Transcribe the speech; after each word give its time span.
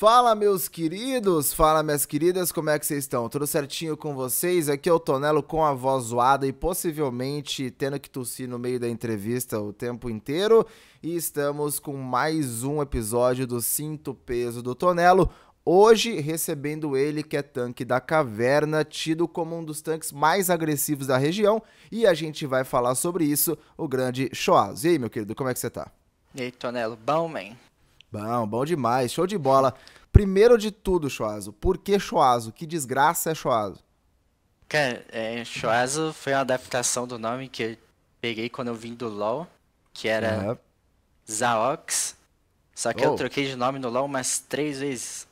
Fala, 0.00 0.32
meus 0.32 0.68
queridos! 0.68 1.52
Fala, 1.52 1.82
minhas 1.82 2.06
queridas, 2.06 2.52
como 2.52 2.70
é 2.70 2.78
que 2.78 2.86
vocês 2.86 3.02
estão? 3.02 3.28
Tudo 3.28 3.48
certinho 3.48 3.96
com 3.96 4.14
vocês? 4.14 4.68
Aqui 4.68 4.88
é 4.88 4.92
o 4.92 5.00
Tonelo 5.00 5.42
com 5.42 5.64
a 5.64 5.74
voz 5.74 6.04
zoada 6.04 6.46
e 6.46 6.52
possivelmente 6.52 7.68
tendo 7.72 7.98
que 7.98 8.08
tossir 8.08 8.48
no 8.48 8.60
meio 8.60 8.78
da 8.78 8.88
entrevista 8.88 9.58
o 9.58 9.72
tempo 9.72 10.08
inteiro. 10.08 10.64
E 11.02 11.16
estamos 11.16 11.80
com 11.80 11.96
mais 11.96 12.62
um 12.62 12.80
episódio 12.80 13.44
do 13.44 13.60
Cinto 13.60 14.14
Peso 14.14 14.62
do 14.62 14.72
Tonelo. 14.72 15.28
Hoje 15.64 16.20
recebendo 16.20 16.96
ele, 16.96 17.24
que 17.24 17.36
é 17.36 17.42
tanque 17.42 17.84
da 17.84 18.00
caverna, 18.00 18.84
tido 18.84 19.26
como 19.26 19.58
um 19.58 19.64
dos 19.64 19.82
tanques 19.82 20.12
mais 20.12 20.48
agressivos 20.48 21.08
da 21.08 21.18
região. 21.18 21.60
E 21.90 22.06
a 22.06 22.14
gente 22.14 22.46
vai 22.46 22.62
falar 22.62 22.94
sobre 22.94 23.24
isso, 23.24 23.58
o 23.76 23.88
grande 23.88 24.30
Shoaz. 24.32 24.84
E 24.84 24.90
aí, 24.90 24.98
meu 25.00 25.10
querido, 25.10 25.34
como 25.34 25.50
é 25.50 25.52
que 25.52 25.58
você 25.58 25.68
tá? 25.68 25.90
E 26.36 26.42
aí, 26.42 26.52
Tonelo, 26.52 26.96
bom, 27.04 27.26
man? 27.26 27.67
Bom, 28.10 28.46
bom 28.46 28.64
demais, 28.64 29.12
show 29.12 29.26
de 29.26 29.36
bola. 29.36 29.74
Primeiro 30.10 30.56
de 30.56 30.70
tudo, 30.70 31.10
Choazo, 31.10 31.52
por 31.52 31.76
que 31.78 31.98
Choazo? 31.98 32.52
Que 32.52 32.66
desgraça 32.66 33.30
é 33.30 33.34
Choazo? 33.34 33.82
Cara, 34.68 35.04
é, 35.10 35.44
Choazo 35.44 36.12
foi 36.12 36.32
uma 36.32 36.40
adaptação 36.40 37.06
do 37.06 37.18
nome 37.18 37.48
que 37.48 37.62
eu 37.62 37.76
peguei 38.20 38.48
quando 38.48 38.68
eu 38.68 38.74
vim 38.74 38.94
do 38.94 39.08
LoL, 39.08 39.46
que 39.92 40.08
era 40.08 40.50
uhum. 40.50 40.56
Zaox, 41.30 42.16
só 42.74 42.92
que 42.92 43.06
oh. 43.06 43.10
eu 43.10 43.16
troquei 43.16 43.46
de 43.46 43.56
nome 43.56 43.78
no 43.78 43.88
LoL 43.88 44.06
umas 44.06 44.38
três 44.38 44.80
vezes. 44.80 45.26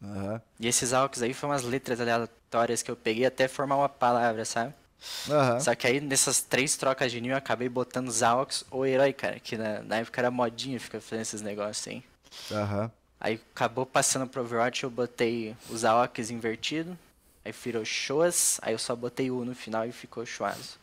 Uhum. 0.00 0.40
E 0.58 0.66
esses 0.66 0.90
Zaox 0.90 1.22
aí 1.22 1.32
foram 1.32 1.52
umas 1.52 1.62
letras 1.62 2.00
aleatórias 2.00 2.82
que 2.82 2.90
eu 2.90 2.96
peguei 2.96 3.24
até 3.24 3.48
formar 3.48 3.76
uma 3.76 3.88
palavra, 3.88 4.44
sabe? 4.44 4.74
Uhum. 5.28 5.60
Só 5.60 5.74
que 5.74 5.86
aí 5.86 6.00
nessas 6.00 6.42
três 6.42 6.76
trocas 6.76 7.10
de 7.10 7.20
ninho 7.20 7.32
eu 7.32 7.36
acabei 7.36 7.68
botando 7.68 8.10
Zaox 8.10 8.64
ou 8.70 8.86
Herói, 8.86 9.12
cara, 9.12 9.40
que 9.40 9.56
na, 9.56 9.82
na 9.82 9.96
época 9.96 10.20
era 10.20 10.30
modinha 10.30 10.78
ficar 10.78 11.00
fazendo 11.00 11.22
esses 11.22 11.42
negócios 11.42 11.78
assim. 11.78 12.02
Aham. 12.50 12.84
Uhum. 12.84 12.90
Aí 13.20 13.40
acabou 13.54 13.86
passando 13.86 14.26
pro 14.26 14.42
Overwatch, 14.42 14.82
eu 14.82 14.90
botei 14.90 15.56
os 15.70 15.84
Aoks 15.84 16.28
invertido. 16.30 16.98
Aí 17.44 17.52
virou 17.52 17.84
Shoas, 17.84 18.58
aí 18.62 18.74
eu 18.74 18.78
só 18.78 18.96
botei 18.96 19.30
U 19.30 19.44
no 19.44 19.54
final 19.54 19.86
e 19.86 19.92
ficou 19.92 20.26
Shoazo. 20.26 20.80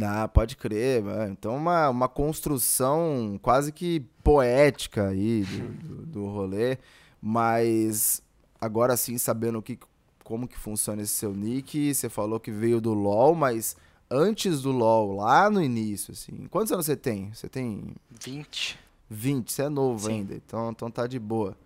Ah, 0.00 0.28
pode 0.28 0.56
crer, 0.56 1.02
mano. 1.02 1.32
Então 1.32 1.56
uma, 1.56 1.88
uma 1.88 2.08
construção 2.08 3.38
quase 3.42 3.72
que 3.72 4.00
poética 4.22 5.08
aí 5.08 5.42
do, 5.42 5.68
do, 5.68 6.06
do 6.06 6.26
rolê. 6.26 6.78
Mas 7.20 8.22
agora 8.60 8.96
sim, 8.96 9.18
sabendo 9.18 9.60
que, 9.60 9.78
como 10.22 10.46
que 10.46 10.56
funciona 10.56 11.02
esse 11.02 11.12
seu 11.12 11.34
nick, 11.34 11.92
você 11.92 12.08
falou 12.08 12.38
que 12.38 12.52
veio 12.52 12.80
do 12.80 12.94
LoL, 12.94 13.34
mas 13.34 13.76
antes 14.08 14.62
do 14.62 14.70
LoL, 14.70 15.16
lá 15.16 15.50
no 15.50 15.62
início, 15.62 16.12
assim. 16.12 16.46
Quantos 16.50 16.72
anos 16.72 16.86
você 16.86 16.96
tem? 16.96 17.32
Você 17.34 17.48
tem. 17.48 17.94
20. 18.10 18.78
20, 19.10 19.50
você 19.50 19.62
é 19.64 19.68
novo 19.68 20.06
Sim. 20.06 20.12
ainda, 20.12 20.34
então, 20.34 20.70
então 20.70 20.90
tá 20.90 21.06
de 21.06 21.18
boa. 21.18 21.56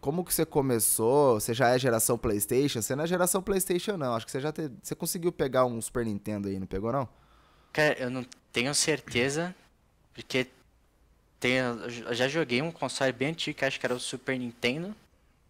Como 0.00 0.24
que 0.24 0.32
você 0.32 0.46
começou? 0.46 1.40
Você 1.40 1.52
já 1.52 1.70
é 1.70 1.78
geração 1.78 2.16
PlayStation? 2.16 2.80
Você 2.80 2.94
não 2.94 3.02
é 3.02 3.06
geração 3.06 3.42
PlayStation, 3.42 3.96
não. 3.96 4.14
Acho 4.14 4.24
que 4.24 4.30
você 4.30 4.40
já 4.40 4.52
te... 4.52 4.70
você 4.80 4.94
conseguiu 4.94 5.32
pegar 5.32 5.64
um 5.64 5.82
Super 5.82 6.06
Nintendo 6.06 6.46
aí, 6.46 6.56
não 6.56 6.68
pegou, 6.68 6.92
não? 6.92 7.08
Cara, 7.72 7.98
eu 7.98 8.08
não 8.08 8.24
tenho 8.52 8.72
certeza, 8.76 9.52
porque 10.14 10.46
tem, 11.40 11.56
eu 11.56 12.14
já 12.14 12.28
joguei 12.28 12.62
um 12.62 12.70
console 12.70 13.12
bem 13.12 13.30
antigo, 13.30 13.58
que 13.58 13.64
acho 13.64 13.80
que 13.80 13.86
era 13.86 13.94
o 13.94 13.98
Super 13.98 14.38
Nintendo. 14.38 14.94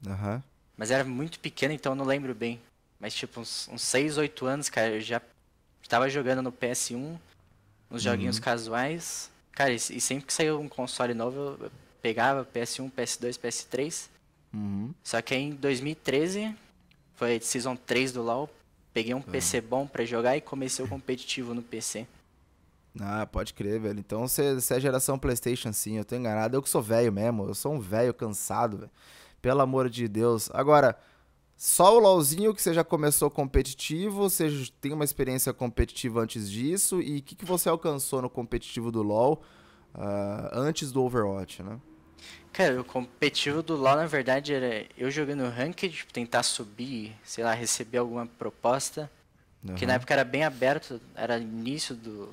Uhum. 0.07 0.43
Mas 0.79 0.91
era 0.91 1.05
muito 1.05 1.39
pequeno, 1.41 1.75
então 1.75 1.93
eu 1.93 1.97
não 1.97 2.07
lembro 2.07 2.35
bem. 2.35 2.59
Mas 2.99 3.13
tipo, 3.15 3.41
uns, 3.41 3.69
uns 3.69 3.83
6, 3.83 4.17
8 4.17 4.47
anos, 4.47 4.71
cara, 4.71 4.95
eu 4.95 5.01
já 5.01 5.21
estava 5.83 6.09
jogando 6.09 6.41
no 6.41 6.51
PS1, 6.51 7.19
nos 7.91 8.03
joguinhos 8.03 8.37
uhum. 8.37 8.43
casuais. 8.43 9.31
Cara, 9.59 9.73
e, 9.73 9.79
sempre 9.81 10.25
que 10.25 10.33
saiu 10.33 10.61
um 10.61 10.69
console 10.69 11.13
novo, 11.15 11.59
eu 11.61 11.71
pegava 12.01 12.45
PS1, 12.45 12.93
PS2, 12.93 13.37
PS3. 13.41 14.09
Uhum. 14.55 14.95
Só 15.03 15.21
que 15.21 15.35
aí 15.35 15.43
em 15.43 15.51
2013, 15.51 16.55
foi 17.17 17.41
Season 17.41 17.75
3 17.75 18.13
do 18.13 18.23
LoL, 18.23 18.49
peguei 18.95 19.13
um 19.15 19.17
uhum. 19.17 19.23
PC 19.25 19.61
bom 19.61 19.85
para 19.85 20.05
jogar 20.05 20.37
e 20.37 20.41
comecei 20.41 20.85
o 20.85 20.89
competitivo 20.89 21.55
no 21.55 21.63
PC. 21.63 22.07
Ah, 23.01 23.27
pode 23.27 23.53
crer, 23.53 23.81
velho. 23.81 23.99
Então 23.99 24.29
você, 24.29 24.57
é 24.71 24.79
geração 24.79 25.19
PlayStation, 25.19 25.73
sim. 25.73 25.97
Eu 25.99 26.05
tô 26.05 26.15
enganado. 26.15 26.57
Eu 26.57 26.63
que 26.63 26.69
sou 26.69 26.81
velho 26.81 27.13
mesmo. 27.13 27.45
Eu 27.45 27.55
sou 27.55 27.75
um 27.75 27.81
velho 27.81 28.15
cansado, 28.15 28.79
velho. 28.79 28.91
Pelo 29.43 29.61
amor 29.61 29.91
de 29.91 30.07
Deus. 30.07 30.49
Agora, 30.53 30.97
só 31.57 31.97
o 31.97 31.99
LoLzinho 31.99 32.55
que 32.55 32.63
você 32.63 32.73
já 32.73 32.85
começou 32.85 33.29
competitivo, 33.29 34.31
você 34.31 34.49
tem 34.81 34.93
uma 34.93 35.05
experiência 35.05 35.53
competitiva 35.53 36.21
antes 36.21 36.49
disso, 36.49 37.03
e 37.03 37.19
o 37.19 37.23
que, 37.23 37.35
que 37.35 37.45
você 37.45 37.69
alcançou 37.69 38.23
no 38.23 38.31
competitivo 38.31 38.93
do 38.93 39.03
LoL 39.03 39.43
uh, 39.99 40.49
antes 40.53 40.93
do 40.93 41.03
Overwatch, 41.03 41.63
né? 41.63 41.79
Cara, 42.53 42.81
o 42.81 42.85
competitivo 42.85 43.63
do 43.63 43.77
LoL, 43.77 43.97
na 43.97 44.07
verdade, 44.07 44.55
era 44.55 44.87
eu 44.97 45.11
jogando 45.11 45.49
ranked, 45.49 45.95
tipo, 45.95 46.13
tentar 46.13 46.43
subir, 46.43 47.15
sei 47.23 47.45
lá, 47.45 47.53
receber 47.53 47.99
alguma 47.99 48.27
proposta, 48.27 49.11
uhum. 49.63 49.75
que 49.75 49.87
na 49.87 49.95
época 49.95 50.15
era 50.15 50.25
bem 50.25 50.45
aberto, 50.45 51.01
era 51.15 51.39
início 51.39 51.95
do... 51.95 52.33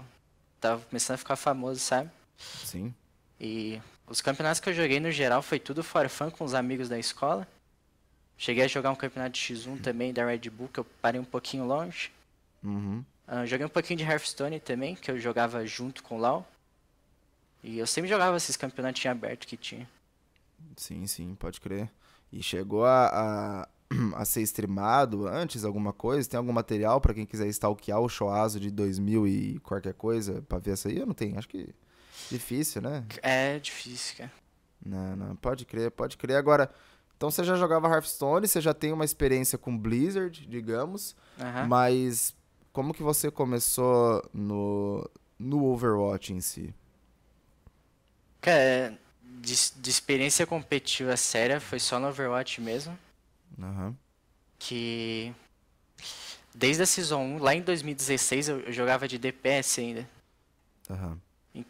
tava 0.60 0.82
começando 0.84 1.16
a 1.16 1.18
ficar 1.18 1.36
famoso, 1.36 1.80
sabe? 1.80 2.10
Sim. 2.38 2.94
E 3.40 3.82
os 4.08 4.22
campeonatos 4.22 4.60
que 4.60 4.70
eu 4.70 4.74
joguei, 4.74 5.00
no 5.00 5.12
geral, 5.12 5.42
foi 5.42 5.60
tudo 5.60 5.84
for 5.84 6.08
fun 6.10 6.32
com 6.32 6.44
os 6.44 6.54
amigos 6.54 6.88
da 6.88 6.98
escola. 6.98 7.48
Cheguei 8.38 8.64
a 8.64 8.68
jogar 8.68 8.92
um 8.92 8.96
campeonato 8.96 9.34
de 9.34 9.40
X1 9.40 9.82
também 9.82 10.14
da 10.14 10.26
Red 10.26 10.50
Bull, 10.50 10.70
que 10.70 10.80
eu 10.80 10.86
parei 11.02 11.20
um 11.20 11.26
pouquinho 11.26 11.66
longe. 11.66 12.12
Uhum. 12.64 13.04
Uh, 13.28 13.46
joguei 13.46 13.66
um 13.66 13.70
pouquinho 13.70 13.98
de 13.98 14.04
Hearthstone 14.04 14.60
também, 14.60 14.96
que 14.96 15.10
eu 15.10 15.20
jogava 15.20 15.66
junto 15.66 16.04
com 16.04 16.18
o 16.18 16.20
Lau. 16.20 16.48
E 17.66 17.80
eu 17.80 17.88
sempre 17.88 18.08
jogava 18.08 18.38
esses 18.38 18.56
campeonatinhos 18.56 19.12
abertos 19.12 19.48
que 19.48 19.58
tinha. 19.58 19.90
Sim, 20.78 21.08
sim, 21.08 21.34
pode 21.34 21.60
crer. 21.60 21.92
E 22.32 22.44
chegou 22.44 22.86
a, 22.86 23.08
a, 23.08 23.70
a, 24.22 24.24
ser 24.24 24.44
streamado 24.44 25.28
antes 25.28 25.66
alguma 25.66 25.92
coisa? 25.92 26.30
Tem 26.30 26.38
algum 26.38 26.54
material 26.54 27.02
para 27.02 27.16
quem 27.16 27.26
quiser 27.26 27.48
stalkear 27.48 28.00
o 28.00 28.08
Shoazo 28.08 28.60
de 28.60 28.70
2000 28.70 29.28
e 29.28 29.60
qualquer 29.62 29.96
coisa 29.96 30.44
pra 30.48 30.60
ver 30.60 30.74
essa 30.74 30.90
aí? 30.90 31.00
Eu 31.00 31.08
não 31.08 31.16
tenho, 31.16 31.40
acho 31.40 31.50
que 31.50 31.74
difícil, 32.30 32.84
né? 32.84 33.04
É 33.24 33.58
difícil, 33.58 34.18
cara. 34.18 34.32
Não, 34.86 35.16
não, 35.16 35.36
pode 35.36 35.66
crer, 35.66 35.90
pode 35.90 36.18
crer. 36.18 36.38
Agora, 36.38 36.70
então 37.18 37.32
você 37.32 37.44
já 37.44 37.56
jogava 37.56 37.88
Hearthstone, 37.88 38.48
você 38.48 38.62
já 38.62 38.76
tem 38.76 38.94
uma 38.94 39.06
experiência 39.06 39.58
com 39.58 39.76
Blizzard, 39.76 40.46
digamos, 40.46 41.16
uhum. 41.40 41.68
mas 41.68 42.36
como 42.72 42.94
que 42.94 43.02
você 43.02 43.32
começou 43.32 44.24
no, 44.32 45.10
no 45.40 45.66
Overwatch 45.66 46.32
em 46.32 46.42
si? 46.42 46.72
Cara, 48.46 48.96
de, 49.42 49.56
de 49.76 49.90
experiência 49.90 50.46
competitiva 50.46 51.18
séria 51.18 51.60
foi 51.60 51.80
só 51.80 52.00
no 52.00 52.10
Overwatch 52.10 52.62
mesmo. 52.62 52.96
Uhum. 53.58 53.96
Que 54.60 55.34
desde 56.54 56.84
a 56.84 56.86
Season 56.86 57.20
1, 57.20 57.40
lá 57.40 57.56
em 57.56 57.62
2016, 57.62 58.50
eu, 58.50 58.60
eu 58.60 58.72
jogava 58.72 59.08
de 59.08 59.18
DPS 59.18 59.80
ainda. 59.80 60.08
Uhum. 60.88 61.18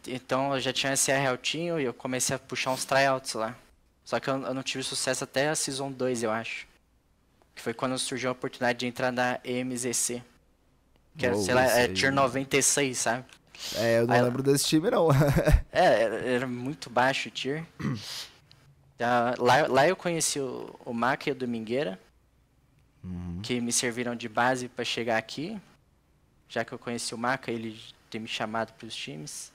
Então 0.06 0.52
eu 0.52 0.60
já 0.60 0.70
tinha 0.70 0.94
SR 0.94 1.26
altinho 1.30 1.80
e 1.80 1.84
eu 1.84 1.94
comecei 1.94 2.36
a 2.36 2.38
puxar 2.38 2.72
uns 2.72 2.84
tryouts 2.84 3.32
lá. 3.32 3.56
Só 4.04 4.20
que 4.20 4.28
eu, 4.28 4.36
eu, 4.42 4.52
não 4.52 4.62
tive 4.62 4.84
sucesso 4.84 5.24
até 5.24 5.48
a 5.48 5.54
Season 5.54 5.90
2, 5.90 6.24
eu 6.24 6.30
acho. 6.30 6.66
Que 7.54 7.62
foi 7.62 7.72
quando 7.72 7.98
surgiu 7.98 8.28
a 8.28 8.32
oportunidade 8.32 8.80
de 8.80 8.86
entrar 8.86 9.10
na 9.10 9.40
EMZC. 9.42 10.22
Que 11.16 11.24
era, 11.24 11.36
sei 11.36 11.54
lá, 11.54 11.64
é 11.64 11.88
Tier 11.88 12.12
96, 12.12 12.98
sabe? 12.98 13.24
É, 13.76 14.00
eu 14.00 14.06
não 14.06 14.14
Aí, 14.14 14.22
lembro 14.22 14.42
desse 14.42 14.66
time, 14.66 14.90
não. 14.90 15.08
é, 15.72 16.34
era 16.34 16.46
muito 16.46 16.88
baixo 16.90 17.28
o 17.28 17.32
tier. 17.32 17.64
lá, 19.38 19.66
lá 19.66 19.88
eu 19.88 19.96
conheci 19.96 20.40
o, 20.40 20.74
o 20.84 20.92
Maca 20.92 21.28
e 21.28 21.32
o 21.32 21.34
Domingueira, 21.34 21.98
uhum. 23.02 23.40
que 23.42 23.60
me 23.60 23.72
serviram 23.72 24.14
de 24.14 24.28
base 24.28 24.68
para 24.68 24.84
chegar 24.84 25.18
aqui. 25.18 25.60
Já 26.48 26.64
que 26.64 26.72
eu 26.72 26.78
conheci 26.78 27.14
o 27.14 27.18
Maca, 27.18 27.50
ele 27.50 27.78
tem 28.08 28.20
me 28.20 28.28
chamado 28.28 28.72
para 28.72 28.86
os 28.86 28.94
times. 28.94 29.52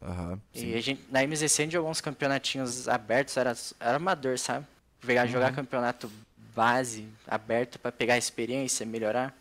Uhum, 0.00 0.38
e 0.52 0.74
a 0.74 0.80
gente, 0.80 1.04
na 1.10 1.22
MZC 1.22 1.44
a 1.44 1.64
gente 1.64 1.72
jogou 1.72 1.88
uns 1.88 2.00
campeonatinhos 2.00 2.88
abertos, 2.88 3.36
era, 3.36 3.56
era 3.78 3.96
amador, 3.96 4.36
sabe? 4.36 4.66
Pegar, 5.00 5.26
uhum. 5.26 5.32
Jogar 5.32 5.54
campeonato 5.54 6.10
base, 6.54 7.08
aberto 7.26 7.78
para 7.78 7.92
pegar 7.92 8.18
experiência, 8.18 8.84
melhorar. 8.84 9.34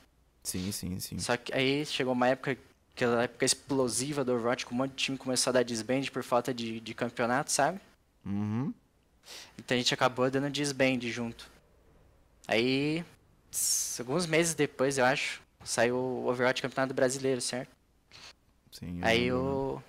Sim, 0.43 0.71
sim, 0.71 0.99
sim. 0.99 1.19
Só 1.19 1.35
que 1.37 1.53
aí 1.53 1.85
chegou 1.85 2.13
uma 2.13 2.27
época 2.27 2.57
aquela 2.95 3.23
época 3.23 3.45
explosiva 3.45 4.23
do 4.23 4.33
Overwatch, 4.33 4.65
que 4.65 4.73
um 4.73 4.77
monte 4.77 4.91
de 4.91 5.03
time 5.03 5.17
começou 5.17 5.51
a 5.51 5.53
dar 5.53 5.63
disband 5.63 6.03
por 6.11 6.23
falta 6.23 6.53
de, 6.53 6.79
de 6.79 6.93
campeonato, 6.93 7.51
sabe? 7.51 7.79
Uhum. 8.25 8.73
Então 9.57 9.75
a 9.75 9.77
gente 9.77 9.93
acabou 9.93 10.29
dando 10.29 10.49
disband 10.49 10.99
junto. 11.01 11.49
Aí, 12.47 13.03
alguns 13.99 14.25
meses 14.25 14.53
depois, 14.53 14.97
eu 14.97 15.05
acho, 15.05 15.41
saiu 15.63 15.95
o 15.95 16.27
Overwatch 16.27 16.61
Campeonato 16.61 16.93
Brasileiro, 16.93 17.41
certo? 17.41 17.69
Sim. 18.71 18.99
Aí 19.01 19.31
o, 19.31 19.81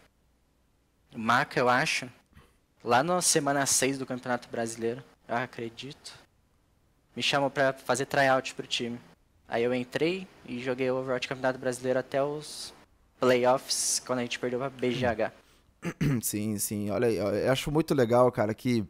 o 1.15 1.19
Maca, 1.19 1.59
eu 1.59 1.69
acho, 1.69 2.09
lá 2.85 3.03
na 3.03 3.21
semana 3.21 3.67
6 3.67 3.99
do 3.99 4.07
Campeonato 4.07 4.49
Brasileiro, 4.49 5.03
eu 5.29 5.37
acredito, 5.37 6.13
me 7.17 7.23
chamou 7.23 7.51
pra 7.51 7.73
fazer 7.73 8.07
tryout 8.07 8.55
pro 8.55 8.67
time. 8.67 9.01
Aí 9.49 9.63
eu 9.63 9.75
entrei 9.75 10.27
e 10.47 10.63
joguei 10.63 10.91
o 10.91 10.97
Overwatch 10.97 11.29
Campeonato 11.29 11.59
Brasileiro 11.59 11.99
até 11.99 12.23
os 12.23 12.73
playoffs 13.23 14.03
quando 14.05 14.19
a 14.19 14.23
gente 14.23 14.37
perdeu 14.41 14.59
pra 14.59 14.69
BGH. 14.69 15.33
Sim, 16.21 16.59
sim. 16.59 16.91
Olha 16.91 17.07
aí, 17.07 17.17
eu 17.17 17.53
acho 17.53 17.71
muito 17.71 17.95
legal, 17.95 18.31
cara, 18.31 18.53
que 18.53 18.85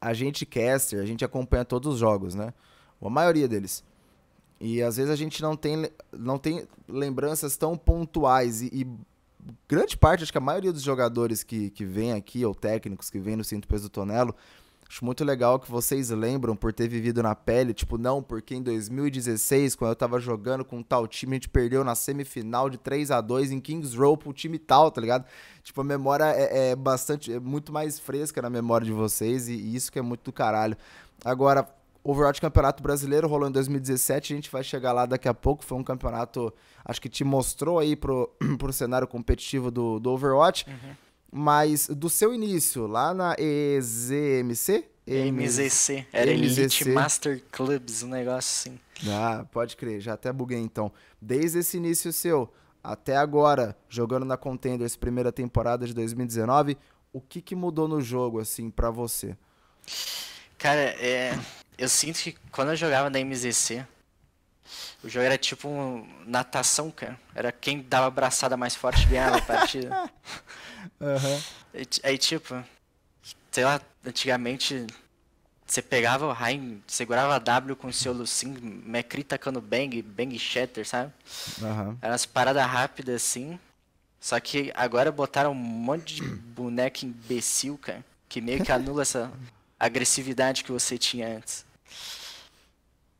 a 0.00 0.14
gente 0.14 0.46
caster, 0.46 1.00
a 1.00 1.06
gente 1.06 1.24
acompanha 1.24 1.64
todos 1.64 1.94
os 1.94 2.00
jogos, 2.00 2.34
né? 2.34 2.52
A 3.00 3.10
maioria 3.10 3.46
deles. 3.46 3.84
E 4.60 4.82
às 4.82 4.96
vezes 4.96 5.10
a 5.10 5.16
gente 5.16 5.40
não 5.42 5.56
tem, 5.56 5.90
não 6.12 6.38
tem 6.38 6.66
lembranças 6.88 7.56
tão 7.56 7.76
pontuais. 7.76 8.60
E, 8.62 8.70
e 8.72 8.86
grande 9.68 9.96
parte, 9.96 10.22
acho 10.22 10.32
que 10.32 10.38
a 10.38 10.42
maioria 10.42 10.72
dos 10.72 10.82
jogadores 10.82 11.42
que, 11.42 11.70
que 11.70 11.84
vem 11.84 12.12
aqui, 12.12 12.44
ou 12.44 12.54
técnicos 12.54 13.08
que 13.08 13.18
vêm 13.18 13.36
no 13.36 13.44
Cinto 13.44 13.68
Peso 13.68 13.84
do 13.84 13.90
Tonelo, 13.90 14.34
Acho 14.90 15.04
muito 15.04 15.22
legal 15.22 15.58
que 15.58 15.70
vocês 15.70 16.08
lembram 16.08 16.56
por 16.56 16.72
ter 16.72 16.88
vivido 16.88 17.22
na 17.22 17.34
pele, 17.34 17.74
tipo, 17.74 17.98
não, 17.98 18.22
porque 18.22 18.54
em 18.54 18.62
2016, 18.62 19.76
quando 19.76 19.90
eu 19.90 19.96
tava 19.96 20.18
jogando 20.18 20.64
com 20.64 20.82
tal 20.82 21.06
time, 21.06 21.32
a 21.32 21.36
gente 21.36 21.48
perdeu 21.50 21.84
na 21.84 21.94
semifinal 21.94 22.70
de 22.70 22.78
3 22.78 23.10
a 23.10 23.20
2 23.20 23.52
em 23.52 23.60
Kings 23.60 23.94
Row 23.94 24.16
pro 24.16 24.32
time 24.32 24.58
tal, 24.58 24.90
tá 24.90 24.98
ligado? 24.98 25.26
Tipo, 25.62 25.82
a 25.82 25.84
memória 25.84 26.24
é, 26.24 26.70
é 26.70 26.76
bastante, 26.76 27.30
é 27.30 27.38
muito 27.38 27.70
mais 27.70 27.98
fresca 27.98 28.40
na 28.40 28.48
memória 28.48 28.86
de 28.86 28.92
vocês 28.92 29.46
e, 29.46 29.52
e 29.52 29.76
isso 29.76 29.92
que 29.92 29.98
é 29.98 30.02
muito 30.02 30.24
do 30.24 30.32
caralho. 30.32 30.74
Agora, 31.22 31.68
Overwatch 32.02 32.40
Campeonato 32.40 32.82
Brasileiro 32.82 33.28
rolou 33.28 33.46
em 33.46 33.52
2017, 33.52 34.32
a 34.32 34.36
gente 34.36 34.50
vai 34.50 34.64
chegar 34.64 34.92
lá 34.92 35.04
daqui 35.04 35.28
a 35.28 35.34
pouco. 35.34 35.62
Foi 35.62 35.76
um 35.76 35.84
campeonato, 35.84 36.50
acho 36.82 37.02
que 37.02 37.10
te 37.10 37.24
mostrou 37.24 37.78
aí 37.78 37.94
pro, 37.94 38.30
pro 38.56 38.72
cenário 38.72 39.06
competitivo 39.06 39.70
do, 39.70 39.98
do 40.00 40.10
Overwatch. 40.10 40.64
Uhum. 40.66 40.96
Mas 41.30 41.88
do 41.88 42.08
seu 42.08 42.32
início, 42.32 42.86
lá 42.86 43.12
na 43.12 43.36
EZMC? 43.38 44.84
MZC. 45.06 46.06
Era 46.12 46.30
MZC. 46.30 46.60
Elite 46.60 46.88
Master 46.90 47.42
Clubs, 47.50 48.02
um 48.02 48.08
negócio 48.08 48.70
assim. 48.70 48.80
Ah, 49.08 49.44
pode 49.50 49.76
crer, 49.76 50.00
já 50.00 50.14
até 50.14 50.32
buguei 50.32 50.58
então. 50.58 50.92
Desde 51.20 51.60
esse 51.60 51.76
início 51.76 52.12
seu 52.12 52.52
até 52.82 53.16
agora, 53.16 53.76
jogando 53.88 54.24
na 54.24 54.36
Contenders 54.36 54.96
primeira 54.96 55.32
temporada 55.32 55.86
de 55.86 55.94
2019, 55.94 56.76
o 57.12 57.20
que, 57.20 57.40
que 57.40 57.54
mudou 57.54 57.88
no 57.88 58.00
jogo, 58.00 58.38
assim, 58.38 58.70
para 58.70 58.90
você? 58.90 59.36
Cara, 60.58 60.80
é, 60.80 61.38
eu 61.76 61.88
sinto 61.88 62.20
que 62.20 62.36
quando 62.50 62.70
eu 62.70 62.76
jogava 62.76 63.08
na 63.08 63.18
MZC, 63.18 63.84
o 65.02 65.08
jogo 65.08 65.24
era 65.24 65.38
tipo 65.38 65.68
um, 65.68 66.06
natação, 66.26 66.90
cara. 66.90 67.18
Era 67.34 67.52
quem 67.52 67.82
dava 67.82 68.04
a 68.04 68.08
abraçada 68.08 68.56
mais 68.56 68.74
forte 68.74 69.06
ganhava 69.06 69.38
a 69.38 69.42
partida. 69.42 70.10
Uhum. 71.00 71.42
Aí, 72.02 72.18
tipo, 72.18 72.62
sei 73.50 73.64
lá, 73.64 73.80
antigamente 74.04 74.86
você 75.68 75.82
pegava 75.82 76.26
o 76.26 76.32
Rain, 76.32 76.82
segurava 76.86 77.38
W 77.38 77.76
com 77.76 77.88
o 77.88 77.92
seu 77.92 78.12
Lucin, 78.12 78.56
Mecri 78.86 79.22
tacando 79.22 79.60
bang, 79.60 80.00
bang 80.00 80.38
shatter, 80.38 80.86
sabe? 80.86 81.12
Uhum. 81.60 81.98
Era 82.00 82.12
umas 82.12 82.24
paradas 82.24 82.64
rápidas 82.66 83.16
assim. 83.16 83.58
Só 84.20 84.40
que 84.40 84.72
agora 84.74 85.12
botaram 85.12 85.52
um 85.52 85.54
monte 85.54 86.16
de 86.16 86.22
boneco 86.22 87.04
imbecil, 87.04 87.78
cara, 87.78 88.04
que 88.28 88.40
meio 88.40 88.64
que 88.64 88.72
anula 88.72 89.02
essa 89.02 89.30
agressividade 89.78 90.64
que 90.64 90.72
você 90.72 90.96
tinha 90.96 91.36
antes. 91.36 91.64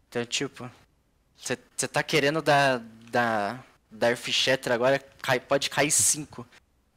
Então, 0.08 0.24
tipo, 0.24 0.68
você 1.36 1.86
tá 1.86 2.02
querendo 2.02 2.40
dar, 2.40 2.82
dar, 3.10 3.64
dar 3.90 4.08
Earth 4.08 4.28
Shatter 4.30 4.72
agora, 4.72 4.98
cai, 5.22 5.38
pode 5.38 5.68
cair 5.68 5.90
5. 5.90 6.46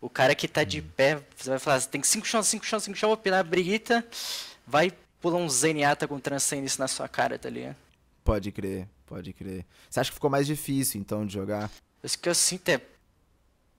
O 0.01 0.09
cara 0.09 0.33
que 0.33 0.47
tá 0.47 0.63
de 0.63 0.81
hum. 0.81 0.85
pé, 0.95 1.21
você 1.37 1.51
vai 1.51 1.59
falar, 1.59 1.79
tem 1.81 2.01
5 2.01 2.25
chão, 2.25 2.41
5 2.41 2.65
chão, 2.65 2.79
5 2.79 2.97
chão, 2.97 3.09
vou 3.09 3.17
pinar 3.17 3.39
a 3.39 3.43
briguita, 3.43 4.05
vai 4.65 4.91
pular 5.21 5.37
um 5.37 5.47
Zenyatta 5.47 6.07
com 6.07 6.19
Transcendence 6.19 6.79
na 6.79 6.87
sua 6.87 7.07
cara, 7.07 7.37
tá 7.37 7.49
ligado? 7.49 7.75
Pode 8.23 8.51
crer, 8.51 8.87
pode 9.05 9.31
crer. 9.31 9.63
Você 9.89 9.99
acha 9.99 10.09
que 10.09 10.15
ficou 10.15 10.29
mais 10.29 10.47
difícil, 10.47 10.99
então, 10.99 11.25
de 11.25 11.33
jogar? 11.33 11.69
Isso 12.03 12.17
que 12.17 12.27
eu 12.27 12.35
sinto 12.35 12.69
é... 12.69 12.81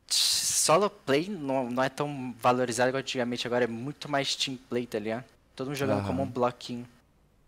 Solo 0.08 0.88
play 0.88 1.28
não, 1.28 1.68
não 1.68 1.82
é 1.82 1.88
tão 1.88 2.32
valorizado 2.38 2.90
igual 2.90 3.00
antigamente, 3.00 3.46
agora 3.46 3.64
é 3.64 3.66
muito 3.66 4.08
mais 4.08 4.36
team 4.36 4.56
play, 4.68 4.86
tá 4.86 4.98
ligado? 4.98 5.24
Todo 5.56 5.66
mundo 5.68 5.76
jogando 5.76 6.06
como 6.06 6.22
um 6.22 6.26
bloquinho. 6.26 6.86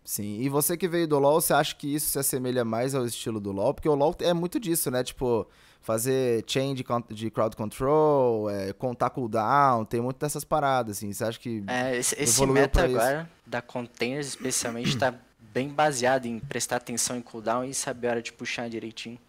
Sim, 0.03 0.39
e 0.39 0.49
você 0.49 0.77
que 0.77 0.87
veio 0.87 1.07
do 1.07 1.17
LoL, 1.17 1.41
você 1.41 1.53
acha 1.53 1.75
que 1.75 1.93
isso 1.95 2.11
se 2.11 2.19
assemelha 2.19 2.63
mais 2.63 2.93
ao 2.93 3.05
estilo 3.05 3.39
do 3.39 3.51
LoL? 3.51 3.73
Porque 3.73 3.89
o 3.89 3.95
LoL 3.95 4.15
é 4.19 4.33
muito 4.33 4.59
disso, 4.59 4.91
né? 4.91 5.03
Tipo, 5.03 5.47
fazer 5.85 6.43
chain 6.47 6.73
de, 6.73 6.83
de 7.11 7.29
crowd 7.29 7.55
control, 7.55 8.49
é, 8.49 8.73
contar 8.73 9.11
cooldown, 9.11 9.85
tem 9.85 10.01
muito 10.01 10.17
dessas 10.17 10.43
paradas, 10.43 10.97
assim. 10.97 11.13
Você 11.13 11.23
acha 11.23 11.39
que. 11.39 11.63
É, 11.67 11.95
esse, 11.95 12.19
esse 12.19 12.45
meta 12.47 12.83
agora, 12.83 13.29
da 13.45 13.61
containers 13.61 14.29
especialmente, 14.29 14.89
está 14.89 15.13
bem 15.53 15.69
baseado 15.69 16.25
em 16.25 16.39
prestar 16.39 16.77
atenção 16.77 17.15
em 17.15 17.21
cooldown 17.21 17.63
e 17.63 17.73
saber 17.73 18.07
a 18.07 18.11
hora 18.11 18.21
de 18.21 18.33
puxar 18.33 18.67
direitinho. 18.67 19.19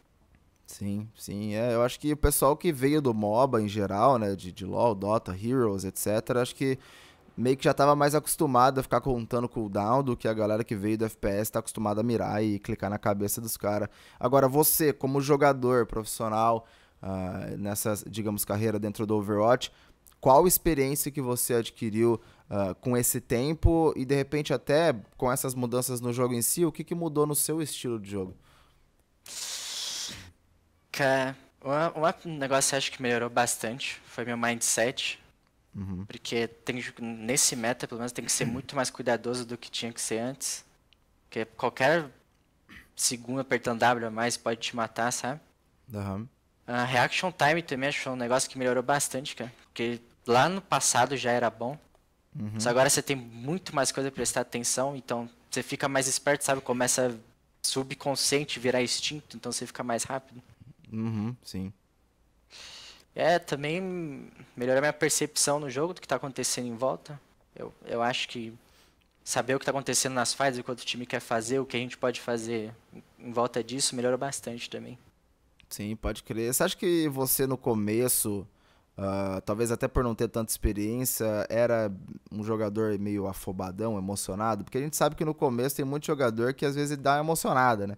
Sim, 0.67 1.07
sim. 1.15 1.55
É, 1.55 1.75
eu 1.75 1.83
acho 1.83 2.01
que 2.01 2.11
o 2.11 2.17
pessoal 2.17 2.57
que 2.57 2.73
veio 2.73 3.03
do 3.03 3.13
MOBA 3.13 3.61
em 3.61 3.69
geral, 3.69 4.19
né? 4.19 4.35
De, 4.35 4.51
de 4.51 4.65
LoL, 4.65 4.95
Dota, 4.95 5.37
Heroes, 5.37 5.85
etc., 5.85 6.39
acho 6.41 6.55
que 6.55 6.79
meio 7.37 7.57
que 7.57 7.65
já 7.65 7.73
estava 7.73 7.95
mais 7.95 8.15
acostumado 8.15 8.79
a 8.79 8.83
ficar 8.83 9.01
contando 9.01 9.49
cooldown 9.49 10.03
do 10.03 10.17
que 10.17 10.27
a 10.27 10.33
galera 10.33 10.65
que 10.65 10.75
veio 10.75 10.97
do 10.97 11.05
FPS 11.05 11.51
tá 11.51 11.59
acostumada 11.59 12.01
a 12.01 12.05
mirar 12.05 12.43
e 12.43 12.59
clicar 12.59 12.89
na 12.89 12.99
cabeça 12.99 13.41
dos 13.41 13.57
caras. 13.57 13.89
Agora, 14.19 14.49
você, 14.49 14.93
como 14.93 15.21
jogador 15.21 15.87
profissional, 15.87 16.67
uh, 17.03 17.57
nessa, 17.59 17.95
digamos, 18.09 18.45
carreira 18.45 18.79
dentro 18.79 19.07
do 19.07 19.17
Overwatch, 19.17 19.71
qual 20.19 20.47
experiência 20.47 21.11
que 21.11 21.21
você 21.21 21.55
adquiriu 21.55 22.21
uh, 22.51 22.75
com 22.77 22.97
esse 22.97 23.21
tempo 23.21 23.93
e, 23.95 24.05
de 24.05 24.15
repente, 24.15 24.55
até 24.55 24.95
com 25.17 25.31
essas 25.31 25.55
mudanças 25.55 26.01
no 26.01 26.13
jogo 26.13 26.33
em 26.33 26.43
si, 26.43 26.65
o 26.65 26.73
que, 26.73 26.83
que 26.83 26.95
mudou 26.95 27.27
no 27.27 27.35
seu 27.35 27.61
estilo 27.61 28.01
de 28.01 28.11
jogo? 28.11 28.35
Cara, 30.91 31.37
um 32.25 32.39
negócio 32.39 32.71
que 32.71 32.77
acho 32.77 32.93
que 32.93 33.03
melhorou 33.03 33.29
bastante 33.29 34.01
foi 34.07 34.25
meu 34.25 34.39
mindset 34.39 35.21
Uhum. 35.77 36.07
Porque 36.07 36.49
tem, 36.49 36.83
nesse 37.01 37.55
meta, 37.55 37.87
pelo 37.87 37.99
menos, 37.99 38.13
tem 38.13 38.25
que 38.25 38.33
ser 38.33 38.47
muito 38.47 38.75
mais 38.75 38.89
cuidadoso 38.89 39.45
do 39.45 39.59
que 39.59 39.71
tinha 39.71 39.93
que 39.93 40.01
ser 40.01 40.19
antes. 40.19 40.65
Porque 41.25 41.45
qualquer 41.45 42.11
segundo 42.95 43.41
apertando 43.41 43.81
W 43.81 44.07
a 44.07 44.11
mais 44.11 44.37
pode 44.39 44.59
te 44.61 44.75
matar, 44.75 45.13
sabe? 45.13 45.41
Uhum. 45.93 46.27
A 46.67 46.85
reaction 46.85 47.31
time 47.31 47.63
também 47.63 47.91
achou 47.91 48.15
um 48.15 48.17
negócio 48.17 48.49
que 48.49 48.59
melhorou 48.59 48.83
bastante, 48.83 49.37
cara. 49.37 49.53
Porque 49.65 50.01
lá 50.27 50.49
no 50.49 50.63
passado 50.63 51.17
já 51.17 51.31
era 51.31 51.51
bom. 51.51 51.79
Uhum. 52.35 52.53
Mas 52.55 52.67
agora 52.67 52.89
você 52.89 53.03
tem 53.03 53.15
muito 53.15 53.75
mais 53.75 53.93
coisa 53.93 54.11
pra 54.11 54.17
prestar 54.17 54.41
atenção, 54.41 54.97
então 54.97 55.29
você 55.51 55.63
fica 55.63 55.89
mais 55.89 56.07
esperto, 56.07 56.43
sabe? 56.43 56.61
Começa 56.61 57.19
subconsciente 57.63 58.59
virar 58.59 58.83
instinto, 58.83 59.37
então 59.37 59.53
você 59.53 59.67
fica 59.67 59.83
mais 59.83 60.05
rápido. 60.05 60.43
Uhum, 60.93 61.37
sim. 61.43 61.73
É, 63.17 63.39
também 63.39 64.31
melhorar 64.55 64.83
minha 64.83 64.93
percepção 64.93 65.59
no 65.59 65.71
jogo 65.71 65.95
do 65.95 66.01
que 66.03 66.05
está 66.05 66.17
acontecendo 66.17 66.67
em 66.67 66.77
volta. 66.77 67.19
Eu, 67.55 67.73
eu 67.87 68.03
acho 68.03 68.29
que 68.29 68.53
saber 69.25 69.55
o 69.55 69.59
que 69.59 69.63
está 69.63 69.71
acontecendo 69.71 70.13
nas 70.13 70.35
fases, 70.35 70.61
o 70.61 70.63
que 70.63 70.71
o 70.71 70.77
time 70.77 71.07
quer 71.07 71.21
fazer, 71.21 71.59
o 71.59 71.65
que 71.65 71.79
a 71.79 71.81
gente 71.81 71.97
pode 71.97 72.21
fazer 72.21 72.75
em 73.19 73.33
volta 73.33 73.65
disso, 73.65 73.97
melhora 73.97 74.19
bastante 74.19 74.69
também. 74.69 74.99
Sim, 75.69 75.97
pode 75.97 76.23
crer. 76.23 76.53
Você 76.53 76.63
acha 76.63 76.77
que 76.77 77.09
você 77.09 77.47
no 77.47 77.57
começo, 77.57 78.47
uh, 78.99 79.41
talvez 79.47 79.73
até 79.73 79.89
por 79.89 80.05
não 80.05 80.15
ter 80.15 80.29
tanta 80.29 80.53
experiência, 80.53 81.47
era 81.49 81.91
um 82.31 82.45
jogador 82.45 82.99
meio 82.99 83.27
afobadão, 83.27 83.97
emocionado? 83.97 84.63
Porque 84.63 84.79
a 84.79 84.83
gente 84.83 84.97
sabe 84.97 85.17
que 85.17 85.25
no 85.25 85.35
começo 85.35 85.75
tem 85.75 85.85
muito 85.85 86.07
jogador 86.07 86.53
que 86.53 86.67
às 86.67 86.75
vezes 86.75 86.97
dá 86.99 87.19
emocionada, 87.19 87.87
né? 87.87 87.97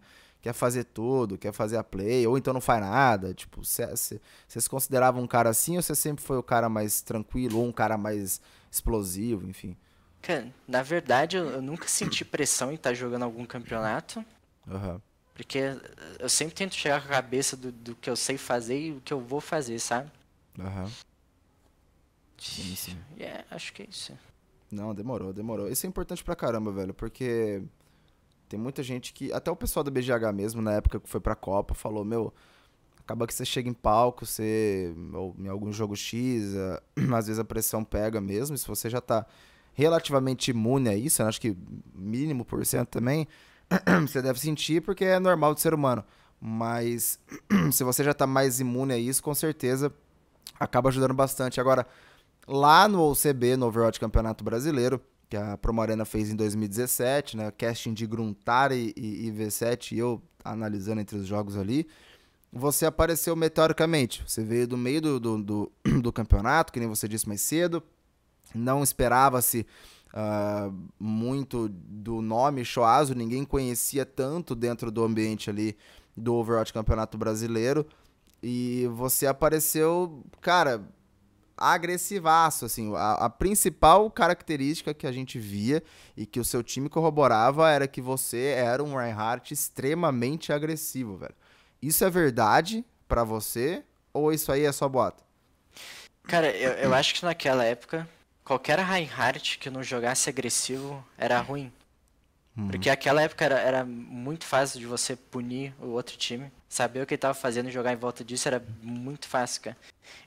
Quer 0.48 0.54
fazer 0.54 0.84
tudo, 0.84 1.36
quer 1.36 1.52
fazer 1.52 1.76
a 1.76 1.84
play, 1.84 2.26
ou 2.26 2.38
então 2.38 2.54
não 2.54 2.60
faz 2.60 2.80
nada. 2.80 3.34
Tipo, 3.34 3.62
você 3.62 3.94
se 3.96 4.70
considerava 4.70 5.20
um 5.20 5.26
cara 5.26 5.50
assim 5.50 5.76
ou 5.76 5.82
você 5.82 5.94
sempre 5.94 6.24
foi 6.24 6.38
o 6.38 6.42
cara 6.42 6.70
mais 6.70 7.02
tranquilo, 7.02 7.58
ou 7.58 7.66
um 7.66 7.72
cara 7.72 7.98
mais 7.98 8.40
explosivo, 8.70 9.46
enfim? 9.46 9.76
Cara, 10.22 10.50
na 10.66 10.82
verdade, 10.82 11.36
eu, 11.36 11.50
eu 11.50 11.60
nunca 11.60 11.86
senti 11.86 12.24
pressão 12.24 12.70
em 12.70 12.76
estar 12.76 12.90
tá 12.90 12.94
jogando 12.94 13.24
algum 13.24 13.44
campeonato. 13.44 14.24
Uhum. 14.66 14.98
Porque 15.34 15.60
eu 16.18 16.28
sempre 16.28 16.54
tento 16.54 16.74
chegar 16.74 17.02
com 17.02 17.08
a 17.08 17.16
cabeça 17.16 17.54
do, 17.54 17.70
do 17.70 17.94
que 17.94 18.08
eu 18.08 18.16
sei 18.16 18.38
fazer 18.38 18.80
e 18.80 18.92
o 18.92 19.00
que 19.02 19.12
eu 19.12 19.20
vou 19.20 19.42
fazer, 19.42 19.78
sabe? 19.78 20.10
Aham. 20.58 20.84
Uhum. 20.84 20.90
Sim, 22.38 22.74
sim. 22.74 22.96
É, 23.18 23.22
yeah, 23.22 23.44
acho 23.50 23.72
que 23.72 23.82
é 23.82 23.86
isso. 23.86 24.16
Não, 24.70 24.94
demorou, 24.94 25.32
demorou. 25.32 25.68
Isso 25.68 25.84
é 25.84 25.88
importante 25.88 26.24
pra 26.24 26.36
caramba, 26.36 26.72
velho, 26.72 26.94
porque 26.94 27.62
tem 28.48 28.58
muita 28.58 28.82
gente 28.82 29.12
que. 29.12 29.32
Até 29.32 29.50
o 29.50 29.56
pessoal 29.56 29.84
da 29.84 29.90
BGH 29.90 30.32
mesmo, 30.34 30.62
na 30.62 30.72
época 30.72 30.98
que 31.00 31.08
foi 31.08 31.20
pra 31.20 31.34
Copa, 31.34 31.74
falou: 31.74 32.04
Meu, 32.04 32.32
acaba 33.00 33.26
que 33.26 33.34
você 33.34 33.44
chega 33.44 33.68
em 33.68 33.74
palco, 33.74 34.24
você. 34.26 34.94
Ou 35.12 35.34
em 35.38 35.48
algum 35.48 35.72
jogo 35.72 35.94
X, 35.94 36.54
às 37.14 37.26
vezes 37.26 37.38
a 37.38 37.44
pressão 37.44 37.84
pega 37.84 38.20
mesmo. 38.20 38.56
E 38.56 38.58
se 38.58 38.66
você 38.66 38.88
já 38.88 39.00
tá 39.00 39.26
relativamente 39.74 40.50
imune 40.50 40.88
a 40.88 40.96
isso, 40.96 41.22
acho 41.22 41.40
que 41.40 41.56
mínimo 41.94 42.44
por 42.44 42.64
cento 42.66 42.88
também, 42.88 43.28
você 44.06 44.20
deve 44.20 44.40
sentir 44.40 44.82
porque 44.82 45.04
é 45.04 45.18
normal 45.20 45.54
do 45.54 45.60
ser 45.60 45.74
humano. 45.74 46.04
Mas 46.40 47.18
se 47.72 47.84
você 47.84 48.02
já 48.02 48.14
tá 48.14 48.26
mais 48.26 48.60
imune 48.60 48.92
a 48.94 48.98
isso, 48.98 49.22
com 49.22 49.34
certeza 49.34 49.92
acaba 50.58 50.88
ajudando 50.88 51.14
bastante. 51.14 51.60
Agora, 51.60 51.86
lá 52.46 52.88
no 52.88 53.10
OCB, 53.10 53.56
no 53.56 53.66
Overwatch 53.66 54.00
Campeonato 54.00 54.42
Brasileiro, 54.42 55.00
que 55.28 55.36
a 55.36 55.56
Promo 55.58 55.82
Arena 55.82 56.04
fez 56.04 56.30
em 56.30 56.36
2017, 56.36 57.36
né? 57.36 57.50
Casting 57.50 57.92
de 57.92 58.06
Gruntari 58.06 58.94
e, 58.96 59.26
e 59.26 59.32
V7 59.32 59.92
e 59.92 59.98
eu 59.98 60.22
analisando 60.44 61.00
entre 61.00 61.16
os 61.16 61.26
jogos 61.26 61.56
ali. 61.56 61.86
Você 62.50 62.86
apareceu 62.86 63.36
meteoricamente. 63.36 64.22
Você 64.26 64.42
veio 64.42 64.66
do 64.66 64.78
meio 64.78 65.00
do, 65.00 65.20
do, 65.20 65.42
do, 65.42 65.72
do 66.00 66.12
campeonato, 66.12 66.72
que 66.72 66.80
nem 66.80 66.88
você 66.88 67.06
disse 67.06 67.28
mais 67.28 67.42
cedo. 67.42 67.82
Não 68.54 68.82
esperava-se 68.82 69.66
uh, 70.14 70.74
muito 70.98 71.68
do 71.68 72.22
nome 72.22 72.64
Shoazo, 72.64 73.14
ninguém 73.14 73.44
conhecia 73.44 74.06
tanto 74.06 74.54
dentro 74.54 74.90
do 74.90 75.04
ambiente 75.04 75.50
ali 75.50 75.76
do 76.16 76.34
Overwatch 76.34 76.72
Campeonato 76.72 77.18
Brasileiro. 77.18 77.86
E 78.42 78.88
você 78.94 79.26
apareceu, 79.26 80.22
cara, 80.40 80.82
agressivaço, 81.58 82.64
assim. 82.64 82.94
A, 82.94 83.26
a, 83.26 83.30
principal 83.30 84.10
característica 84.10 84.94
que 84.94 85.06
a 85.06 85.12
gente 85.12 85.38
via 85.38 85.82
e 86.16 86.24
que 86.24 86.40
o 86.40 86.44
seu 86.44 86.62
time 86.62 86.88
corroborava 86.88 87.70
era 87.70 87.86
que 87.86 88.00
você 88.00 88.54
era 88.56 88.82
um 88.82 88.96
Reinhardt 88.96 89.52
extremamente 89.52 90.52
agressivo, 90.52 91.16
velho. 91.16 91.34
Isso 91.80 92.04
é 92.04 92.10
verdade 92.10 92.84
para 93.06 93.24
você 93.24 93.82
ou 94.12 94.32
isso 94.32 94.50
aí 94.50 94.64
é 94.64 94.72
só 94.72 94.88
bota? 94.88 95.22
Cara, 96.24 96.50
eu, 96.50 96.72
eu 96.72 96.94
acho 96.94 97.14
que 97.14 97.24
naquela 97.24 97.64
época, 97.64 98.08
qualquer 98.44 98.78
Reinhardt 98.78 99.58
que 99.58 99.70
não 99.70 99.82
jogasse 99.82 100.28
agressivo 100.28 101.04
era 101.16 101.40
ruim. 101.40 101.72
Uhum. 102.56 102.68
Porque 102.68 102.90
aquela 102.90 103.22
época 103.22 103.44
era, 103.44 103.58
era 103.58 103.84
muito 103.84 104.44
fácil 104.44 104.80
de 104.80 104.86
você 104.86 105.14
punir 105.14 105.74
o 105.80 105.88
outro 105.88 106.16
time. 106.16 106.50
Saber 106.68 107.02
o 107.02 107.06
que 107.06 107.14
ele 107.14 107.20
tava 107.20 107.34
fazendo 107.34 107.68
e 107.68 107.72
jogar 107.72 107.92
em 107.92 107.96
volta 107.96 108.22
disso 108.22 108.46
era 108.46 108.62
muito 108.82 109.26
fácil, 109.26 109.62
cara. 109.62 109.76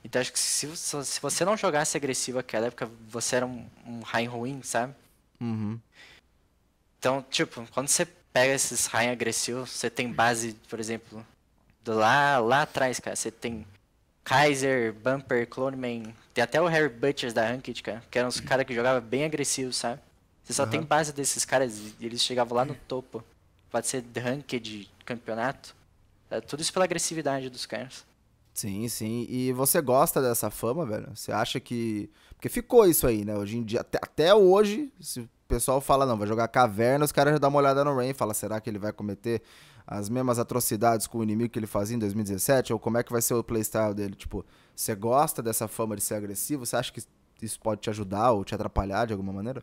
Então 0.04 0.20
acho 0.20 0.32
que 0.32 0.38
se, 0.38 0.76
se 0.76 1.20
você 1.20 1.44
não 1.44 1.56
jogasse 1.56 1.96
agressivo 1.96 2.38
naquela 2.38 2.66
época, 2.66 2.90
você 3.08 3.36
era 3.36 3.46
um, 3.46 3.66
um 3.86 4.00
rain 4.00 4.26
ruim, 4.26 4.62
sabe? 4.62 4.94
Uhum. 5.40 5.78
Então, 6.98 7.24
tipo, 7.30 7.66
quando 7.72 7.88
você 7.88 8.06
pega 8.32 8.54
esses 8.54 8.86
rain 8.86 9.10
agressivos, 9.10 9.70
você 9.70 9.90
tem 9.90 10.12
base, 10.12 10.54
por 10.68 10.80
exemplo, 10.80 11.24
do 11.82 11.94
lá, 11.94 12.38
lá 12.38 12.62
atrás, 12.62 12.98
cara. 12.98 13.16
Você 13.16 13.30
tem 13.30 13.66
Kaiser, 14.24 14.92
Bumper, 14.92 15.48
Cloneman, 15.48 16.14
tem 16.32 16.42
até 16.42 16.60
o 16.60 16.66
Harry 16.66 16.88
Butchers 16.88 17.32
da 17.32 17.46
Ranked, 17.46 17.82
cara, 17.82 18.02
que 18.10 18.18
eram 18.18 18.28
os 18.28 18.40
caras 18.40 18.64
que 18.64 18.74
jogavam 18.74 19.00
bem 19.00 19.24
agressivos, 19.24 19.76
sabe? 19.76 20.00
Você 20.42 20.52
só 20.52 20.64
uhum. 20.64 20.70
tem 20.70 20.82
base 20.82 21.12
desses 21.12 21.44
caras 21.44 21.78
e 22.00 22.06
eles 22.06 22.22
chegavam 22.22 22.56
lá 22.56 22.64
no 22.64 22.74
topo. 22.74 23.24
Pode 23.70 23.86
ser 23.86 24.04
Ranked 24.16 24.90
campeonato. 25.04 25.74
É 26.32 26.40
tudo 26.40 26.60
isso 26.60 26.72
pela 26.72 26.86
agressividade 26.86 27.50
dos 27.50 27.66
caras. 27.66 28.04
Sim, 28.54 28.88
sim. 28.88 29.26
E 29.28 29.52
você 29.52 29.80
gosta 29.80 30.20
dessa 30.20 30.50
fama, 30.50 30.84
velho? 30.86 31.08
Você 31.14 31.30
acha 31.30 31.60
que. 31.60 32.10
Porque 32.34 32.48
ficou 32.48 32.86
isso 32.86 33.06
aí, 33.06 33.24
né? 33.24 33.36
Hoje 33.36 33.58
em 33.58 33.62
dia, 33.62 33.80
até, 33.80 33.98
até 34.02 34.34
hoje, 34.34 34.92
se 35.00 35.20
o 35.20 35.28
pessoal 35.46 35.80
fala, 35.80 36.06
não, 36.06 36.18
vai 36.18 36.26
jogar 36.26 36.48
caverna, 36.48 37.04
os 37.04 37.12
caras 37.12 37.34
já 37.34 37.38
dão 37.38 37.50
uma 37.50 37.58
olhada 37.58 37.84
no 37.84 37.94
Rain 37.94 38.10
e 38.10 38.14
falam, 38.14 38.34
será 38.34 38.60
que 38.60 38.68
ele 38.68 38.78
vai 38.78 38.92
cometer 38.92 39.42
as 39.86 40.08
mesmas 40.08 40.38
atrocidades 40.38 41.06
com 41.06 41.18
o 41.18 41.22
inimigo 41.22 41.50
que 41.50 41.58
ele 41.58 41.66
fazia 41.66 41.96
em 41.96 41.98
2017? 41.98 42.72
Ou 42.72 42.78
como 42.78 42.98
é 42.98 43.02
que 43.02 43.12
vai 43.12 43.22
ser 43.22 43.34
o 43.34 43.44
playstyle 43.44 43.94
dele? 43.94 44.14
Tipo, 44.14 44.44
você 44.74 44.94
gosta 44.94 45.42
dessa 45.42 45.68
fama 45.68 45.94
de 45.96 46.02
ser 46.02 46.14
agressivo? 46.14 46.64
Você 46.66 46.76
acha 46.76 46.92
que 46.92 47.02
isso 47.42 47.60
pode 47.60 47.80
te 47.80 47.90
ajudar 47.90 48.32
ou 48.32 48.44
te 48.44 48.54
atrapalhar 48.54 49.06
de 49.06 49.12
alguma 49.12 49.32
maneira? 49.32 49.62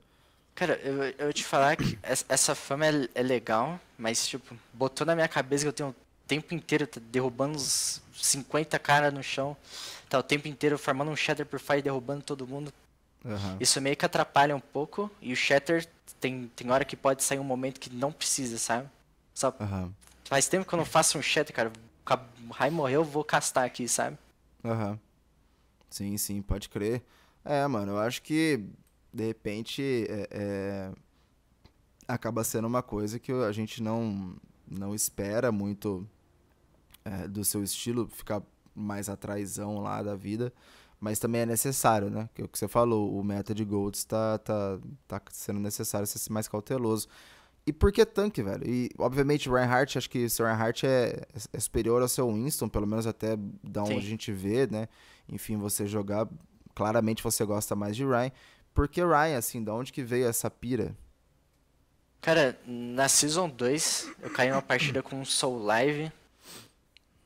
Cara, 0.55 0.73
eu, 0.83 1.03
eu 1.17 1.31
te 1.31 1.45
falar 1.45 1.77
que 1.77 1.97
essa 2.03 2.53
fama 2.53 2.85
é, 2.85 3.07
é, 3.15 3.23
legal, 3.23 3.79
mas, 3.97 4.27
tipo, 4.27 4.55
botou 4.73 5.07
na 5.07 5.15
minha 5.15 5.27
cabeça 5.27 5.63
que 5.63 5.69
eu 5.69 5.73
tenho 5.73 5.95
tempo 6.29 6.53
inteiro 6.53 6.87
derrubando 7.11 7.55
uns 7.55 8.03
50 8.13 8.77
caras 8.77 9.11
no 9.11 9.23
chão, 9.23 9.57
tá 10.07 10.19
o 10.19 10.23
tempo 10.23 10.47
inteiro 10.47 10.77
formando 10.77 11.09
um 11.09 11.15
Shatter 11.15 11.45
por 11.45 11.59
Fire 11.59 11.81
derrubando 11.81 12.21
todo 12.21 12.47
mundo. 12.47 12.71
Uhum. 13.25 13.57
Isso 13.59 13.81
meio 13.81 13.97
que 13.97 14.05
atrapalha 14.05 14.55
um 14.55 14.59
pouco, 14.59 15.09
e 15.19 15.33
o 15.33 15.35
Shatter 15.35 15.87
tem, 16.19 16.49
tem 16.55 16.69
hora 16.69 16.85
que 16.85 16.95
pode 16.95 17.23
sair 17.23 17.39
um 17.39 17.43
momento 17.43 17.79
que 17.79 17.89
não 17.89 18.11
precisa, 18.11 18.59
sabe? 18.59 18.87
Só 19.33 19.53
uhum. 19.59 19.91
faz 20.25 20.47
tempo 20.47 20.67
que 20.67 20.73
eu 20.73 20.77
não 20.77 20.85
faço 20.85 21.17
um 21.17 21.21
Shatter, 21.21 21.55
cara. 21.55 21.71
O 22.47 22.53
Rai 22.53 22.69
morreu, 22.69 23.01
eu 23.01 23.03
vou 23.03 23.23
castar 23.23 23.65
aqui, 23.65 23.87
sabe? 23.87 24.17
Aham. 24.63 24.91
Uhum. 24.91 24.99
Sim, 25.89 26.17
sim, 26.17 26.41
pode 26.43 26.69
crer. 26.69 27.01
É, 27.43 27.65
mano, 27.65 27.93
eu 27.93 27.97
acho 27.97 28.21
que 28.21 28.63
de 29.11 29.25
repente 29.25 30.05
é, 30.07 30.27
é, 30.29 30.91
acaba 32.07 32.43
sendo 32.43 32.67
uma 32.67 32.83
coisa 32.83 33.17
que 33.17 33.31
a 33.31 33.51
gente 33.51 33.81
não, 33.81 34.35
não 34.67 34.93
espera 34.93 35.51
muito 35.51 36.07
é, 37.09 37.27
do 37.27 37.43
seu 37.43 37.63
estilo 37.63 38.07
ficar 38.07 38.41
mais 38.75 39.09
atraizão 39.09 39.79
lá 39.79 40.01
da 40.03 40.15
vida, 40.15 40.53
mas 40.99 41.17
também 41.17 41.41
é 41.41 41.45
necessário, 41.45 42.09
né? 42.09 42.29
Que 42.35 42.41
é 42.41 42.45
o 42.45 42.47
que 42.47 42.57
você 42.57 42.67
falou, 42.67 43.17
o 43.17 43.23
meta 43.23 43.53
de 43.53 43.65
golds 43.65 44.03
tá, 44.03 44.37
tá, 44.37 44.79
tá 45.07 45.21
sendo 45.31 45.59
necessário 45.59 46.05
ser 46.05 46.31
mais 46.31 46.47
cauteloso. 46.47 47.07
E 47.65 47.73
por 47.73 47.91
que 47.91 48.05
tanque, 48.05 48.41
velho? 48.41 48.67
E, 48.67 48.89
obviamente, 48.97 49.49
o 49.49 49.53
Reinhardt, 49.53 49.97
acho 49.97 50.09
que 50.09 50.25
o 50.25 50.29
seu 50.29 50.45
Reinhardt 50.45 50.85
é, 50.85 51.25
é 51.53 51.59
superior 51.59 52.01
ao 52.01 52.07
seu 52.07 52.31
Winston, 52.31 52.67
pelo 52.67 52.87
menos 52.87 53.05
até 53.05 53.37
da 53.63 53.83
onde 53.83 53.93
Sim. 53.93 53.97
a 53.97 54.09
gente 54.09 54.31
vê, 54.31 54.67
né? 54.67 54.87
Enfim, 55.27 55.57
você 55.57 55.85
jogar, 55.85 56.27
claramente 56.73 57.23
você 57.23 57.45
gosta 57.45 57.75
mais 57.75 57.95
de 57.95 58.05
Ryan. 58.05 58.31
Por 58.73 58.87
que 58.87 59.01
Ryan, 59.01 59.37
assim, 59.37 59.63
da 59.63 59.73
onde 59.73 59.91
que 59.91 60.03
veio 60.03 60.27
essa 60.27 60.49
pira? 60.49 60.95
Cara, 62.21 62.59
na 62.65 63.07
Season 63.07 63.47
2, 63.47 64.11
eu 64.21 64.29
caí 64.31 64.49
numa 64.49 64.61
partida 64.61 65.01
com 65.01 65.17
um 65.17 65.25
Soul 65.25 65.63
Live. 65.63 66.11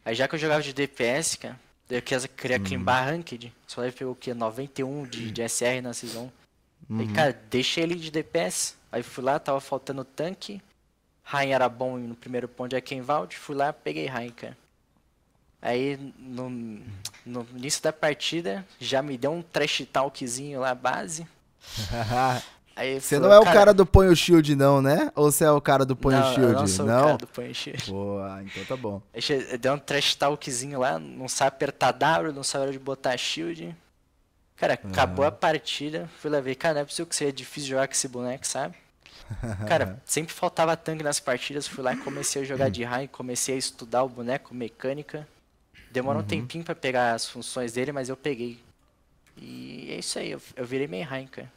Aí 0.06 0.16
já 0.16 0.28
que 0.28 0.36
eu 0.36 0.40
jogava 0.40 0.62
de 0.62 0.74
DPS, 0.74 1.38
cara, 1.38 1.60
eu 1.90 2.02
queria 2.02 2.58
hum. 2.58 2.64
climbar 2.64 3.06
Ranked. 3.06 3.54
Soul 3.68 3.84
Live 3.84 3.98
pegou 3.98 4.14
o 4.14 4.16
quê? 4.16 4.34
91 4.34 5.06
de, 5.06 5.32
de 5.32 5.48
SR 5.48 5.82
na 5.82 5.94
Season. 5.94 6.32
Uhum. 6.90 7.00
Aí, 7.00 7.08
cara, 7.14 7.42
deixei 7.50 7.84
ele 7.84 7.96
de 7.96 8.12
DPS. 8.12 8.76
Aí 8.92 9.02
fui 9.04 9.24
lá, 9.24 9.40
tava 9.40 9.60
faltando 9.60 10.04
tanque. 10.04 10.62
Rain 11.24 11.52
era 11.52 11.70
bom 11.70 11.98
no 11.98 12.16
primeiro 12.16 12.48
ponto 12.48 12.72
de 12.72 12.76
Akenvald. 12.76 13.36
Fui 13.36 13.56
lá, 13.56 13.72
peguei 13.72 14.06
Rain, 14.06 14.30
cara. 14.32 14.58
Aí 15.62 15.98
no, 16.18 16.50
no 17.26 17.48
início 17.56 17.82
da 17.82 17.94
partida 17.94 18.66
já 18.80 19.02
me 19.02 19.18
deu 19.18 19.32
um 19.32 19.42
trash 19.42 19.88
talkzinho 19.92 20.60
lá, 20.60 20.76
base. 20.76 21.26
Aí 22.76 23.00
você 23.00 23.16
falou, 23.16 23.30
não 23.30 23.36
é 23.36 23.40
o 23.40 23.44
cara... 23.44 23.60
cara 23.60 23.74
do 23.74 23.86
põe 23.86 24.08
o 24.08 24.16
shield, 24.16 24.56
não, 24.56 24.82
né? 24.82 25.12
Ou 25.16 25.32
você 25.32 25.44
é 25.44 25.52
o 25.52 25.62
cara 25.62 25.86
do 25.86 25.96
põe 25.96 26.16
o 26.16 26.24
shield? 26.34 26.54
Eu 26.54 26.60
não 26.60 26.68
sou 26.68 26.86
não? 26.86 27.00
o 27.00 27.06
cara 27.06 27.18
do 27.18 27.28
põe 27.28 27.52
o 27.52 27.56
shield. 27.56 27.92
Boa, 27.92 28.44
então 28.44 28.66
tá 28.66 28.76
bom. 28.76 29.02
Deu 29.60 29.74
um 29.74 29.78
trash 29.78 30.16
talkzinho 30.16 30.80
lá, 30.80 30.98
não 30.98 31.28
sabe 31.28 31.50
apertar 31.50 31.92
W, 31.92 32.34
não 32.34 32.44
sabe 32.44 32.64
hora 32.64 32.72
de 32.72 32.80
botar 32.80 33.16
shield. 33.16 33.76
Cara, 34.56 34.80
uhum. 34.84 34.92
acabou 34.92 35.26
a 35.26 35.32
partida, 35.32 36.10
fui 36.20 36.32
lá 36.32 36.40
ver, 36.40 36.56
cara, 36.56 36.76
não 36.76 36.82
é 36.82 36.86
possível 36.86 37.06
que 37.06 37.16
seja 37.16 37.32
difícil 37.32 37.70
jogar 37.70 37.88
com 37.88 37.94
esse 37.94 38.08
boneco, 38.08 38.48
sabe? 38.48 38.76
Cara, 39.68 40.02
sempre 40.06 40.34
faltava 40.34 40.76
tanque 40.76 41.04
nas 41.04 41.20
partidas, 41.20 41.68
fui 41.68 41.84
lá 41.84 41.94
e 41.94 41.98
comecei 41.98 42.42
a 42.42 42.46
jogar 42.46 42.70
de 42.70 42.84
raio, 42.84 43.10
comecei 43.10 43.56
a 43.56 43.58
estudar 43.58 44.04
o 44.04 44.10
boneco, 44.10 44.54
mecânica. 44.54 45.28
Demorou 45.92 46.20
uhum. 46.20 46.26
um 46.26 46.30
tempinho 46.30 46.64
pra 46.64 46.76
pegar 46.76 47.14
as 47.14 47.28
funções 47.28 47.74
dele, 47.74 47.92
mas 47.92 48.10
eu 48.10 48.18
peguei. 48.18 48.60
E 49.38 49.92
é 49.92 50.00
isso 50.00 50.20
aí, 50.20 50.32
eu, 50.32 50.42
eu 50.56 50.66
virei 50.66 50.88
meio 50.88 51.06
rain, 51.06 51.26
cara. 51.28 51.52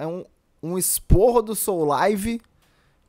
Então, 0.00 0.26
um 0.62 0.78
esporro 0.78 1.42
do 1.42 1.54
Soul 1.54 1.84
Live 1.84 2.40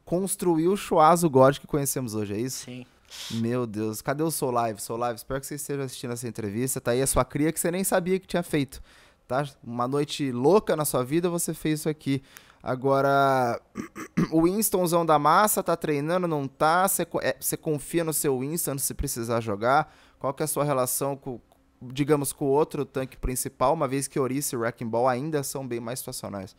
construiu 0.04 0.74
o 0.74 0.78
Chuazo 0.78 1.30
God 1.30 1.58
que 1.58 1.66
conhecemos 1.66 2.16
hoje, 2.16 2.34
é 2.34 2.38
isso? 2.38 2.66
Sim. 2.66 2.86
Meu 3.32 3.66
Deus, 3.66 4.02
cadê 4.02 4.24
o 4.24 4.30
Soul 4.30 4.52
Live? 4.52 4.82
Soul 4.82 5.00
Live, 5.00 5.16
espero 5.16 5.40
que 5.40 5.48
você 5.48 5.56
esteja 5.56 5.84
assistindo 5.84 6.12
essa 6.12 6.28
entrevista. 6.28 6.82
Tá 6.82 6.92
aí 6.92 7.02
a 7.02 7.08
sua 7.08 7.24
cria 7.24 7.52
que 7.52 7.60
você 7.62 7.72
nem 7.72 7.86
sabia 7.86 8.20
que 8.20 8.28
tinha 8.28 8.44
feito. 8.44 8.82
Tá? 9.26 9.48
Uma 9.64 9.88
noite 9.88 10.34
louca 10.34 10.76
na 10.76 10.84
sua 10.84 11.02
vida, 11.02 11.30
você 11.30 11.54
fez 11.54 11.80
isso 11.80 11.90
aqui. 11.90 12.22
Agora, 12.62 13.62
o 14.30 14.44
Winstonzão 14.44 15.06
da 15.06 15.18
massa 15.18 15.64
tá 15.64 15.78
treinando, 15.78 16.28
não 16.28 16.46
tá? 16.46 16.86
Você, 16.88 17.08
é, 17.22 17.58
confia 17.58 18.04
no 18.04 18.12
seu 18.12 18.40
Winston 18.40 18.78
se 18.78 18.94
precisar 18.94 19.40
jogar? 19.40 19.94
Qual 20.20 20.34
que 20.34 20.44
é 20.44 20.46
a 20.46 20.48
sua 20.48 20.66
relação 20.66 21.16
com, 21.16 21.40
digamos, 21.82 22.34
com 22.34 22.46
o 22.46 22.50
outro 22.50 22.86
tanque 22.86 23.18
principal, 23.18 23.74
uma 23.74 23.88
vez 23.88 24.08
que 24.10 24.20
Orice 24.20 24.56
e 24.56 24.58
Wrecking 24.58 24.88
Ball 24.88 25.08
ainda 25.08 25.42
são 25.42 25.66
bem 25.66 25.80
mais 25.80 26.00
situacionais? 26.00 26.56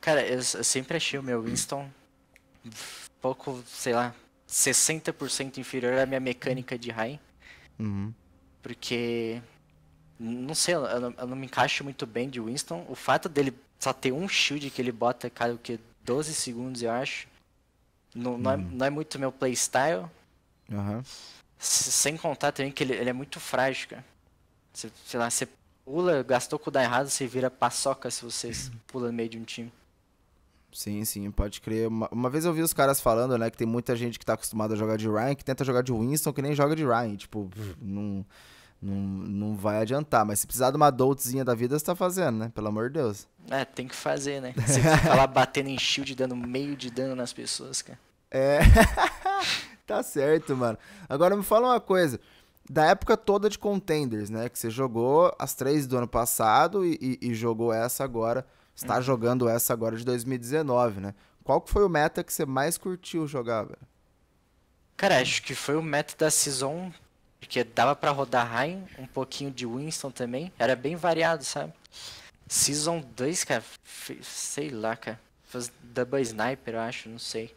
Cara, 0.00 0.24
eu, 0.24 0.36
eu 0.36 0.42
sempre 0.64 0.96
achei 0.96 1.18
o 1.18 1.22
meu 1.22 1.42
Winston 1.42 1.90
um 2.64 2.70
pouco, 3.20 3.62
sei 3.66 3.92
lá, 3.92 4.14
60% 4.48 5.58
inferior 5.58 5.98
à 5.98 6.06
minha 6.06 6.20
mecânica 6.20 6.78
de 6.78 6.90
Rain. 6.90 7.18
Uhum. 7.78 8.12
Porque, 8.62 9.40
não 10.18 10.54
sei, 10.54 10.74
eu 10.74 11.00
não, 11.00 11.14
eu 11.18 11.26
não, 11.26 11.36
me 11.36 11.46
encaixo 11.46 11.84
muito 11.84 12.06
bem 12.06 12.28
de 12.28 12.40
Winston. 12.40 12.86
O 12.88 12.94
fato 12.94 13.28
dele 13.28 13.54
só 13.78 13.92
ter 13.92 14.12
um 14.12 14.28
shield 14.28 14.70
que 14.70 14.80
ele 14.80 14.92
bota, 14.92 15.28
cara, 15.30 15.54
o 15.54 15.58
que? 15.58 15.78
12 16.04 16.34
segundos, 16.34 16.82
eu 16.82 16.90
acho. 16.90 17.26
Não, 18.14 18.32
uhum. 18.32 18.38
não, 18.38 18.50
é, 18.50 18.56
uhum. 18.56 18.68
não 18.72 18.86
é 18.86 18.90
muito 18.90 19.18
meu 19.18 19.32
playstyle. 19.32 20.06
Uhum. 20.70 21.02
Sem 21.58 22.16
contar 22.16 22.52
também 22.52 22.70
que 22.70 22.82
ele, 22.82 22.94
ele 22.94 23.10
é 23.10 23.12
muito 23.12 23.40
frágil, 23.40 23.88
cara. 23.88 24.04
Você, 24.72 24.90
sei 25.06 25.18
lá, 25.18 25.28
você 25.30 25.48
pula, 25.86 26.24
gastou 26.24 26.58
com 26.58 26.68
o 26.68 26.78
errado, 26.78 27.08
você 27.08 27.26
vira 27.26 27.48
paçoca 27.48 28.10
se 28.10 28.24
você 28.24 28.50
pula 28.88 29.06
no 29.06 29.12
meio 29.12 29.28
de 29.28 29.38
um 29.38 29.44
time. 29.44 29.72
Sim, 30.72 31.04
sim, 31.04 31.30
pode 31.30 31.60
crer. 31.60 31.88
Uma, 31.88 32.08
uma, 32.10 32.28
vez 32.28 32.44
eu 32.44 32.52
vi 32.52 32.60
os 32.60 32.74
caras 32.74 33.00
falando, 33.00 33.38
né, 33.38 33.48
que 33.48 33.56
tem 33.56 33.66
muita 33.66 33.96
gente 33.96 34.18
que 34.18 34.26
tá 34.26 34.34
acostumada 34.34 34.74
a 34.74 34.76
jogar 34.76 34.98
de 34.98 35.08
Ryan, 35.08 35.34
que 35.34 35.44
tenta 35.44 35.64
jogar 35.64 35.82
de 35.82 35.92
Winston, 35.92 36.32
que 36.32 36.42
nem 36.42 36.54
joga 36.54 36.76
de 36.76 36.84
Ryan. 36.84 37.16
Tipo, 37.16 37.48
não, 37.80 38.26
não, 38.82 38.94
não 38.94 39.56
vai 39.56 39.78
adiantar. 39.78 40.26
Mas 40.26 40.40
se 40.40 40.46
precisar 40.46 40.70
de 40.70 40.76
uma 40.76 40.90
doltzinha 40.90 41.44
da 41.44 41.54
vida, 41.54 41.78
você 41.78 41.84
tá 41.84 41.94
fazendo, 41.94 42.36
né? 42.36 42.52
Pelo 42.54 42.68
amor 42.68 42.90
de 42.90 42.94
Deus. 42.98 43.26
É, 43.48 43.64
tem 43.64 43.88
que 43.88 43.94
fazer, 43.94 44.42
né? 44.42 44.52
Você 44.54 44.82
fica 44.82 45.14
lá 45.14 45.26
batendo 45.26 45.70
em 45.70 45.78
shield, 45.78 46.14
dando 46.14 46.36
meio 46.36 46.76
de 46.76 46.90
dano 46.90 47.14
nas 47.14 47.32
pessoas, 47.32 47.80
cara. 47.80 47.98
É. 48.30 48.58
Tá 49.86 50.02
certo, 50.02 50.56
mano. 50.56 50.76
Agora 51.08 51.36
me 51.36 51.44
fala 51.44 51.68
uma 51.68 51.80
coisa. 51.80 52.18
Da 52.68 52.86
época 52.86 53.16
toda 53.16 53.48
de 53.48 53.58
contenders, 53.58 54.28
né? 54.28 54.48
Que 54.48 54.58
você 54.58 54.70
jogou 54.70 55.34
as 55.38 55.54
três 55.54 55.86
do 55.86 55.96
ano 55.96 56.08
passado 56.08 56.84
e, 56.84 56.98
e, 57.00 57.30
e 57.30 57.34
jogou 57.34 57.72
essa 57.72 58.02
agora 58.02 58.46
está 58.76 58.96
uhum. 58.96 59.02
jogando 59.02 59.48
essa 59.48 59.72
agora 59.72 59.96
de 59.96 60.04
2019, 60.04 61.00
né? 61.00 61.14
Qual 61.42 61.60
que 61.60 61.70
foi 61.70 61.84
o 61.84 61.88
meta 61.88 62.22
que 62.22 62.32
você 62.32 62.44
mais 62.44 62.76
curtiu 62.76 63.26
jogar, 63.26 63.62
velho? 63.62 63.78
Cara, 64.96 65.20
acho 65.20 65.42
que 65.42 65.54
foi 65.54 65.76
o 65.76 65.82
meta 65.82 66.14
da 66.18 66.30
Season, 66.30 66.92
porque 67.40 67.64
dava 67.64 67.94
para 67.94 68.10
rodar 68.10 68.46
Rain, 68.46 68.84
um 68.98 69.06
pouquinho 69.06 69.50
de 69.50 69.66
Winston 69.66 70.10
também, 70.10 70.52
era 70.58 70.76
bem 70.76 70.96
variado, 70.96 71.44
sabe? 71.44 71.72
Season 72.48 73.00
2, 73.00 73.44
cara, 73.44 73.64
sei 74.22 74.70
lá, 74.70 74.96
cara. 74.96 75.20
Faz 75.44 75.70
Double 75.80 76.20
Sniper, 76.20 76.74
eu 76.74 76.80
acho, 76.80 77.08
não 77.08 77.18
sei. 77.18 77.54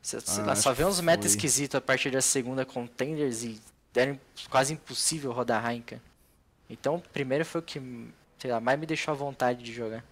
Sei, 0.00 0.20
ah, 0.38 0.46
lá, 0.46 0.56
só 0.56 0.72
vê 0.72 0.84
uns 0.84 1.00
meta 1.00 1.26
esquisitos 1.26 1.74
a 1.74 1.80
partir 1.80 2.10
da 2.10 2.20
segunda 2.20 2.64
Contenders 2.64 3.42
e 3.42 3.60
era 3.94 4.20
quase 4.50 4.72
impossível 4.72 5.32
rodar 5.32 5.62
cara. 5.62 6.02
Então, 6.68 7.02
primeiro 7.12 7.44
foi 7.44 7.60
o 7.60 7.64
que, 7.64 7.80
sei 8.38 8.50
lá, 8.50 8.60
mais 8.60 8.78
me 8.78 8.86
deixou 8.86 9.12
à 9.12 9.14
vontade 9.16 9.62
de 9.62 9.72
jogar. 9.72 10.04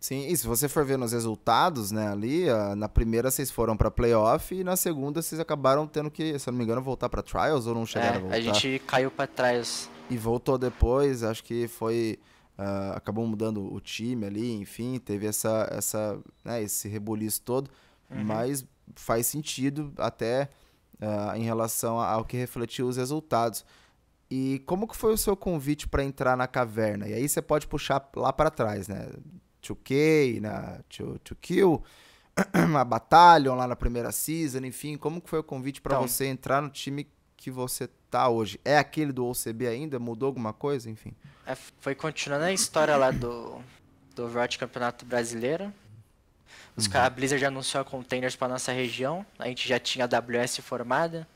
Sim, 0.00 0.26
e 0.28 0.34
se 0.34 0.46
você 0.46 0.66
for 0.66 0.82
ver 0.82 0.96
nos 0.96 1.12
resultados, 1.12 1.92
né, 1.92 2.08
ali, 2.08 2.46
na 2.74 2.88
primeira 2.88 3.30
vocês 3.30 3.50
foram 3.50 3.76
para 3.76 3.90
playoff 3.90 4.54
e 4.54 4.64
na 4.64 4.74
segunda 4.74 5.20
vocês 5.20 5.38
acabaram 5.38 5.86
tendo 5.86 6.10
que, 6.10 6.38
se 6.38 6.48
eu 6.48 6.52
não 6.52 6.58
me 6.58 6.64
engano, 6.64 6.80
voltar 6.80 7.10
para 7.10 7.22
trials 7.22 7.66
ou 7.66 7.74
não 7.74 7.84
chegaram 7.84 8.14
é, 8.14 8.16
a 8.16 8.20
voltar? 8.20 8.36
a 8.36 8.40
gente 8.40 8.78
caiu 8.86 9.10
para 9.10 9.26
trials. 9.26 9.90
E 10.08 10.16
voltou 10.16 10.56
depois, 10.56 11.22
acho 11.22 11.44
que 11.44 11.68
foi 11.68 12.18
uh, 12.58 12.96
acabou 12.96 13.26
mudando 13.26 13.62
o 13.72 13.78
time 13.78 14.24
ali, 14.24 14.54
enfim, 14.54 14.98
teve 14.98 15.26
essa 15.26 15.68
essa, 15.70 16.18
né, 16.42 16.62
esse 16.62 16.88
rebuliço 16.88 17.42
todo, 17.42 17.70
uhum. 18.10 18.24
mas 18.24 18.64
faz 18.96 19.26
sentido 19.26 19.92
até 19.98 20.48
uh, 21.00 21.36
em 21.36 21.42
relação 21.42 21.98
ao 21.98 22.24
que 22.24 22.36
refletiu 22.36 22.88
os 22.88 22.96
resultados. 22.96 23.64
E 24.30 24.62
como 24.66 24.86
que 24.86 24.96
foi 24.96 25.12
o 25.12 25.18
seu 25.18 25.36
convite 25.36 25.88
para 25.88 26.04
entrar 26.04 26.36
na 26.36 26.46
caverna? 26.46 27.08
E 27.08 27.14
aí 27.14 27.28
você 27.28 27.42
pode 27.42 27.66
puxar 27.66 28.08
lá 28.14 28.32
para 28.32 28.50
trás, 28.50 28.86
né? 28.86 29.10
2K, 29.62 30.40
na 30.40 30.78
2Kill, 30.90 31.82
a 32.78 32.84
Battalion 32.84 33.54
lá 33.56 33.66
na 33.66 33.76
primeira 33.76 34.12
season, 34.12 34.64
enfim, 34.64 34.96
como 34.96 35.20
que 35.20 35.28
foi 35.28 35.40
o 35.40 35.44
convite 35.44 35.80
para 35.80 35.96
então, 35.96 36.08
você 36.08 36.26
entrar 36.26 36.62
no 36.62 36.70
time 36.70 37.06
que 37.36 37.50
você 37.50 37.88
tá 38.10 38.28
hoje? 38.28 38.60
É 38.64 38.78
aquele 38.78 39.12
do 39.12 39.26
OCB 39.26 39.66
ainda? 39.66 39.98
Mudou 39.98 40.28
alguma 40.28 40.52
coisa, 40.52 40.88
enfim? 40.88 41.12
É, 41.44 41.54
foi 41.54 41.94
continuando 41.94 42.44
a 42.44 42.52
história 42.52 42.96
lá 42.96 43.10
do 43.10 43.60
do 44.14 44.24
Overwatch 44.24 44.58
Campeonato 44.58 45.04
Brasileiro. 45.04 45.72
Os 46.76 46.86
uhum. 46.86 47.00
a 47.00 47.10
Blizzard 47.10 47.44
anunciou 47.44 47.82
a 47.82 47.84
Containers 47.84 48.36
para 48.36 48.48
nossa 48.48 48.72
região. 48.72 49.24
A 49.38 49.46
gente 49.46 49.68
já 49.68 49.78
tinha 49.78 50.04
a 50.04 50.08
WS 50.08 50.58
formada, 50.58 51.26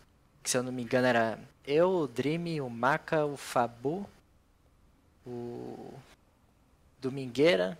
que 0.43 0.51
se 0.51 0.57
eu 0.57 0.63
não 0.63 0.73
me 0.73 0.83
engano 0.83 1.07
era 1.07 1.39
eu, 1.67 1.91
o 1.91 2.07
Dream, 2.07 2.65
o 2.65 2.71
Maca, 2.71 3.25
o 3.25 3.37
Fabu, 3.37 4.07
o 5.27 5.95
Domingueira 7.01 7.79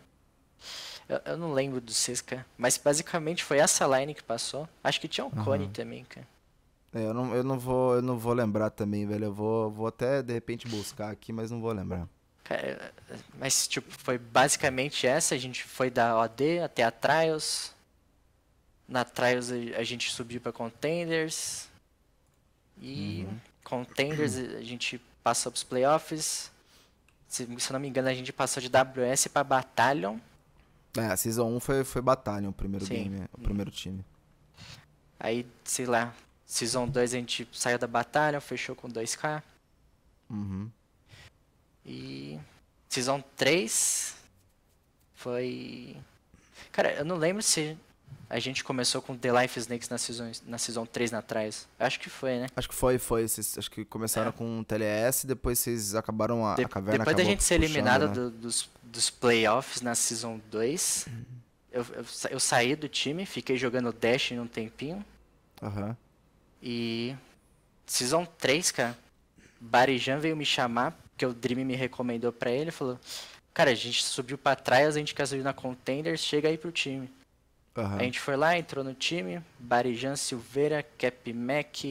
eu, 1.09 1.21
eu 1.25 1.37
não 1.37 1.53
lembro 1.53 1.81
do 1.81 1.93
Cisca, 1.93 2.47
mas 2.57 2.79
basicamente 2.79 3.45
foi 3.45 3.59
essa 3.59 3.87
line 3.87 4.15
que 4.15 4.23
passou. 4.23 4.69
Acho 4.83 5.01
que 5.01 5.09
tinha 5.09 5.25
um 5.25 5.31
uhum. 5.37 5.45
Cone 5.45 5.69
também, 5.69 6.05
cara. 6.05 6.27
É, 6.93 7.07
eu 7.07 7.15
não, 7.15 7.35
eu 7.35 7.45
não 7.45 7.59
vou, 7.59 7.97
eu 7.97 8.03
não 8.03 8.19
vou 8.19 8.33
lembrar 8.33 8.71
também, 8.71 9.07
velho. 9.07 9.27
Eu 9.27 9.35
vou, 9.35 9.71
vou 9.71 9.87
até 9.87 10.23
de 10.23 10.33
repente 10.33 10.69
buscar 10.69 11.11
aqui, 11.11 11.33
mas 11.33 11.51
não 11.51 11.61
vou 11.61 11.73
lembrar. 11.73 12.09
Cara, 12.45 12.93
mas 13.39 13.67
tipo, 13.67 13.91
foi 13.91 14.19
basicamente 14.19 15.07
essa, 15.07 15.35
a 15.35 15.39
gente 15.39 15.65
foi 15.65 15.91
da 15.91 16.19
OD 16.19 16.61
até 16.61 16.83
a 16.83 16.91
Trials. 16.91 17.73
Na 18.87 19.03
Trials 19.05 19.51
a 19.51 19.83
gente 19.83 20.11
subiu 20.13 20.41
para 20.41 20.53
Contenders. 20.53 21.69
E 22.81 23.27
uhum. 23.27 23.41
Contenders 23.65 24.37
a 24.37 24.63
gente 24.63 25.01
passou 25.23 25.51
pros 25.51 25.65
playoffs. 25.65 26.53
Se, 27.27 27.47
se 27.47 27.71
eu 27.71 27.73
não 27.73 27.81
me 27.81 27.89
engano, 27.89 28.09
a 28.09 28.15
gente 28.15 28.33
passou 28.33 28.63
de 28.63 28.69
WS 28.69 29.29
para 29.29 29.43
Battalion. 29.43 30.19
É, 30.97 31.07
a 31.07 31.17
Season 31.17 31.49
1 31.57 31.61
foi, 31.61 31.83
foi 31.83 32.03
Batalha, 32.03 32.49
o 32.49 32.53
primeiro 32.53 32.85
Sim. 32.85 32.95
game, 32.95 33.25
o 33.33 33.41
primeiro 33.41 33.71
time. 33.71 34.05
Aí, 35.19 35.47
sei 35.65 35.87
lá, 35.87 36.15
Season 36.47 36.87
2 36.87 37.15
a 37.15 37.17
gente 37.17 37.49
saiu 37.53 37.79
da 37.79 37.87
batalha, 37.87 38.41
fechou 38.41 38.77
com 38.77 38.89
2k. 38.89 39.43
Uhum. 40.31 40.71
E 41.85 42.39
Season 42.89 43.23
3 43.37 44.15
foi. 45.15 45.97
Cara, 46.73 46.93
eu 46.93 47.05
não 47.05 47.17
lembro 47.17 47.43
se 47.43 47.77
a 48.29 48.39
gente 48.39 48.65
começou 48.65 49.03
com 49.03 49.17
The 49.17 49.43
Life 49.43 49.59
Snakes 49.59 49.89
na 49.89 49.99
season, 49.99 50.31
na 50.47 50.59
season 50.59 50.87
3 50.87 51.11
na 51.11 51.19
atrás. 51.19 51.69
Acho 51.79 52.01
que 52.01 52.09
foi, 52.09 52.39
né? 52.41 52.47
Acho 52.57 52.69
que 52.69 52.75
foi, 52.75 52.99
foi. 52.99 53.29
Vocês, 53.29 53.59
acho 53.59 53.71
que 53.71 53.85
começaram 53.85 54.31
é. 54.31 54.33
com 54.33 54.61
o 54.61 54.65
TLS, 54.65 55.27
depois 55.27 55.59
vocês 55.59 55.95
acabaram 55.95 56.47
a, 56.47 56.55
de, 56.55 56.65
a 56.65 56.69
caverna 56.69 56.99
Depois 56.99 57.17
da 57.17 57.25
gente 57.25 57.43
ser 57.43 57.55
eliminado 57.55 58.09
né? 58.09 58.15
do, 58.15 58.31
dos, 58.31 58.69
dos 58.83 59.11
playoffs 59.11 59.83
na 59.83 59.95
Season 59.95 60.41
2, 60.51 61.07
uhum. 61.07 61.25
eu, 61.73 61.87
eu, 61.95 62.05
eu, 62.31 62.41
saí 62.41 62.75
do 62.75 62.89
time, 62.89 63.27
fiquei 63.27 63.57
jogando 63.57 63.93
Dash 63.93 64.33
um 64.33 64.47
tempinho. 64.47 65.05
Uhum. 65.63 65.95
E 66.63 67.15
Season 67.87 68.25
3, 68.25 68.71
cara, 68.73 68.99
Barijan 69.61 70.19
veio 70.19 70.37
me 70.37 70.45
chamar, 70.45 70.99
porque 71.15 71.25
o 71.25 71.33
Dream 71.33 71.65
me 71.65 71.77
recomendou 71.77 72.33
pra 72.33 72.51
ele, 72.51 72.73
falou, 72.73 72.99
cara, 73.55 73.71
a 73.71 73.75
gente 73.75 74.03
subiu 74.03 74.37
pra 74.37 74.57
trás, 74.57 74.97
a 74.97 74.99
gente 74.99 75.15
quer 75.15 75.27
subir 75.27 75.45
na 75.45 75.53
Contenders, 75.53 76.21
chega 76.21 76.49
aí 76.49 76.59
pro 76.59 76.73
time. 76.73 77.09
Uhum. 77.77 77.97
A 77.97 78.03
gente 78.03 78.21
foi 78.21 78.37
lá, 78.37 78.59
entrou 78.59 78.85
no 78.85 78.95
time, 78.95 79.41
Barijan 79.59 80.17
Silveira, 80.17 80.85
Cap 80.99 81.33
Mac, 81.33 81.85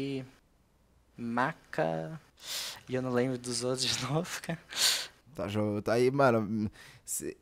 Maca, 1.18 2.20
e 2.88 2.96
eu 2.96 3.02
não 3.02 3.12
lembro 3.12 3.38
dos 3.38 3.64
outros 3.64 3.86
de 3.86 4.04
novo, 4.06 4.42
cara. 4.42 4.60
Tá, 5.34 5.48
tá 5.84 5.94
aí, 5.94 6.12
mano. 6.12 6.70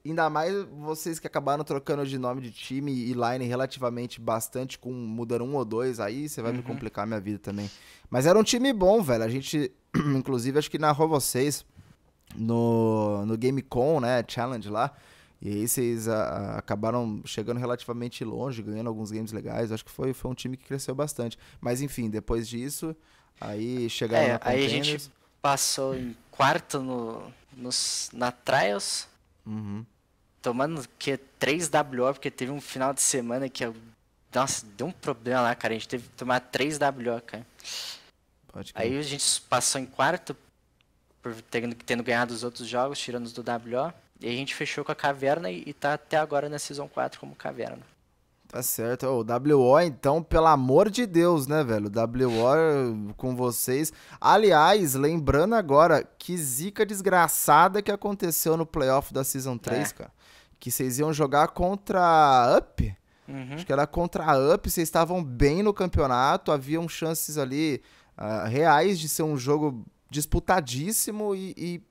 Ainda 0.05 0.29
mais 0.29 0.53
vocês 0.65 1.19
que 1.19 1.27
acabaram 1.27 1.63
trocando 1.63 2.05
de 2.05 2.17
nome 2.17 2.41
de 2.41 2.51
time 2.51 2.91
e 2.91 3.13
line 3.13 3.45
relativamente 3.45 4.19
bastante, 4.19 4.77
com 4.77 4.91
mudando 4.91 5.43
um 5.43 5.55
ou 5.55 5.65
dois, 5.65 5.99
aí 5.99 6.29
você 6.29 6.41
vai 6.41 6.51
uhum. 6.51 6.57
me 6.57 6.63
complicar 6.63 7.03
a 7.03 7.07
minha 7.07 7.19
vida 7.19 7.39
também. 7.39 7.69
Mas 8.09 8.25
era 8.25 8.37
um 8.37 8.43
time 8.43 8.71
bom, 8.71 9.01
velho. 9.01 9.23
A 9.23 9.29
gente, 9.29 9.71
inclusive, 10.15 10.57
acho 10.57 10.71
que 10.71 10.77
narrou 10.77 11.07
vocês 11.07 11.65
no, 12.35 13.25
no 13.25 13.37
GameCon, 13.37 13.99
né? 13.99 14.23
Challenge 14.27 14.69
lá. 14.69 14.93
E 15.41 15.49
aí 15.49 15.67
vocês 15.67 16.07
a, 16.07 16.23
a, 16.23 16.57
acabaram 16.59 17.21
chegando 17.25 17.59
relativamente 17.59 18.23
longe, 18.23 18.61
ganhando 18.61 18.87
alguns 18.87 19.09
games 19.09 19.31
legais. 19.31 19.71
Acho 19.71 19.83
que 19.83 19.91
foi, 19.91 20.13
foi 20.13 20.29
um 20.29 20.35
time 20.35 20.55
que 20.55 20.65
cresceu 20.65 20.93
bastante. 20.93 21.37
Mas 21.59 21.81
enfim, 21.81 22.09
depois 22.09 22.47
disso, 22.47 22.95
aí 23.39 23.89
chegaram 23.89 24.35
é, 24.35 24.39
Aí 24.43 24.65
a 24.65 24.69
gente 24.69 25.11
passou 25.41 25.95
em 25.95 26.15
quarto 26.29 26.79
no, 26.79 27.33
nos, 27.57 28.09
na 28.13 28.31
Trials. 28.31 29.07
Uhum. 29.45 29.83
Tomando 30.41 30.87
que 30.97 31.17
3 31.17 31.69
WO, 31.69 32.13
porque 32.13 32.29
teve 32.29 32.51
um 32.51 32.61
final 32.61 32.93
de 32.93 33.01
semana 33.01 33.49
que 33.49 33.65
eu. 33.65 33.75
Nossa, 34.33 34.65
deu 34.77 34.87
um 34.87 34.91
problema 34.91 35.41
lá, 35.41 35.55
cara. 35.55 35.73
A 35.73 35.77
gente 35.77 35.89
teve 35.89 36.07
que 36.07 36.15
tomar 36.15 36.39
3 36.39 36.77
WO, 36.77 37.21
cara. 37.25 37.45
Pode 38.47 38.71
Aí 38.75 38.97
a 38.97 39.01
gente 39.01 39.41
passou 39.41 39.81
em 39.81 39.85
quarto, 39.85 40.35
por 41.21 41.33
tendo, 41.49 41.75
tendo 41.75 42.03
ganhado 42.03 42.33
os 42.33 42.43
outros 42.43 42.67
jogos, 42.67 42.99
tirando 42.99 43.25
os 43.25 43.33
do 43.33 43.41
WO. 43.41 43.93
E 44.19 44.27
a 44.27 44.31
gente 44.31 44.53
fechou 44.53 44.85
com 44.85 44.91
a 44.91 44.95
caverna 44.95 45.49
e, 45.49 45.63
e 45.65 45.73
tá 45.73 45.93
até 45.93 46.17
agora 46.17 46.47
na 46.47 46.59
Season 46.59 46.87
4 46.87 47.19
como 47.19 47.35
caverna. 47.35 47.81
Tá 48.51 48.61
certo. 48.61 49.07
O 49.07 49.21
WO, 49.21 49.79
então, 49.79 50.21
pelo 50.21 50.47
amor 50.47 50.89
de 50.89 51.05
Deus, 51.05 51.47
né, 51.47 51.63
velho? 51.63 51.89
WO 51.89 53.13
com 53.15 53.33
vocês. 53.33 53.93
Aliás, 54.19 54.93
lembrando 54.93 55.55
agora, 55.55 56.03
que 56.19 56.37
zica 56.37 56.85
desgraçada 56.85 57.81
que 57.81 57.91
aconteceu 57.91 58.57
no 58.57 58.65
playoff 58.65 59.13
da 59.13 59.23
Season 59.23 59.57
3, 59.57 59.91
é. 59.91 59.93
cara. 59.93 60.11
Que 60.59 60.69
vocês 60.69 60.99
iam 60.99 61.13
jogar 61.13 61.47
contra 61.47 62.01
a 62.01 62.57
Up. 62.57 62.95
Uhum. 63.25 63.55
Acho 63.55 63.65
que 63.65 63.71
era 63.71 63.87
contra 63.87 64.25
a 64.25 64.53
Up. 64.53 64.69
Vocês 64.69 64.85
estavam 64.85 65.23
bem 65.23 65.63
no 65.63 65.73
campeonato. 65.73 66.51
Haviam 66.51 66.87
chances 66.89 67.37
ali 67.37 67.81
uh, 68.17 68.47
reais 68.49 68.99
de 68.99 69.07
ser 69.07 69.23
um 69.23 69.37
jogo 69.37 69.85
disputadíssimo 70.11 71.33
e, 71.33 71.55
e 71.57 71.81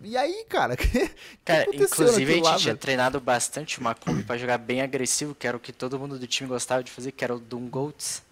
e 0.00 0.16
aí, 0.16 0.44
cara? 0.48 0.76
Que, 0.78 1.10
cara, 1.44 1.66
que 1.66 1.76
inclusive 1.76 2.32
a 2.32 2.36
gente 2.36 2.44
lá, 2.44 2.56
tinha 2.56 2.72
velho? 2.72 2.78
treinado 2.78 3.20
bastante 3.20 3.80
uma 3.80 3.94
Kombi 3.94 4.22
pra 4.22 4.36
jogar 4.36 4.58
bem 4.58 4.80
agressivo, 4.80 5.34
que 5.34 5.46
era 5.46 5.56
o 5.56 5.60
que 5.60 5.72
todo 5.72 5.98
mundo 5.98 6.18
do 6.18 6.26
time 6.26 6.48
gostava 6.48 6.84
de 6.84 6.90
fazer, 6.90 7.10
que 7.12 7.24
era 7.24 7.34
o 7.34 7.38
Doom 7.40 7.68
Goats. 7.68 8.22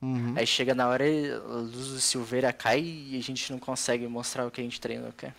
Uhum. 0.00 0.34
Aí 0.36 0.46
chega 0.46 0.74
na 0.74 0.86
hora, 0.88 1.04
a 1.04 1.56
luz 1.56 1.88
do 1.88 2.00
Silveira 2.00 2.52
cai 2.52 2.80
e 2.80 3.18
a 3.18 3.22
gente 3.22 3.50
não 3.50 3.58
consegue 3.58 4.06
mostrar 4.06 4.46
o 4.46 4.50
que 4.50 4.60
a 4.60 4.64
gente 4.64 4.80
treinou, 4.80 5.10
cara. 5.16 5.34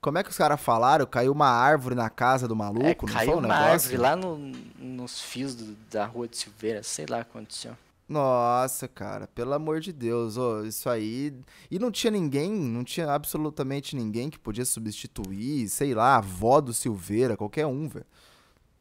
Como 0.00 0.16
é 0.16 0.22
que 0.24 0.30
os 0.30 0.36
caras 0.36 0.60
falaram? 0.60 1.04
Caiu 1.06 1.32
uma 1.32 1.48
árvore 1.48 1.94
na 1.94 2.08
casa 2.08 2.48
do 2.48 2.56
maluco? 2.56 2.86
É, 3.06 3.08
não 3.08 3.14
caiu 3.14 3.32
foi 3.32 3.40
um 3.40 3.44
uma 3.44 3.48
negócio? 3.48 3.72
árvore 3.72 3.96
lá 3.96 4.16
no, 4.16 4.38
nos 4.78 5.20
fios 5.20 5.54
do, 5.54 5.76
da 5.90 6.06
rua 6.06 6.26
de 6.26 6.36
Silveira, 6.36 6.82
sei 6.82 7.04
lá 7.06 7.18
o 7.20 7.24
que 7.24 7.30
aconteceu. 7.30 7.76
Nossa, 8.08 8.88
cara, 8.88 9.26
pelo 9.26 9.52
amor 9.52 9.80
de 9.80 9.92
Deus, 9.92 10.38
oh, 10.38 10.64
isso 10.64 10.88
aí. 10.88 11.34
E 11.70 11.78
não 11.78 11.90
tinha 11.90 12.10
ninguém, 12.10 12.50
não 12.50 12.82
tinha 12.82 13.12
absolutamente 13.12 13.94
ninguém 13.94 14.30
que 14.30 14.38
podia 14.38 14.64
substituir, 14.64 15.68
sei 15.68 15.92
lá, 15.92 16.14
a 16.14 16.16
avó 16.16 16.58
do 16.60 16.72
Silveira, 16.72 17.36
qualquer 17.36 17.66
um, 17.66 17.86
velho. 17.86 18.06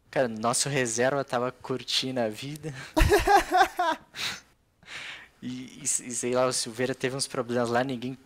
Cara, 0.09 0.29
nosso 0.29 0.69
reserva 0.69 1.25
tava 1.25 1.51
curtindo 1.51 2.21
a 2.21 2.29
vida. 2.29 2.73
e, 5.43 5.81
e, 5.81 5.83
e, 5.83 5.87
sei 5.87 6.33
lá, 6.33 6.47
o 6.47 6.53
Silveira 6.53 6.95
teve 6.95 7.17
uns 7.17 7.27
problemas 7.27 7.69
lá, 7.69 7.83
ninguém. 7.83 8.17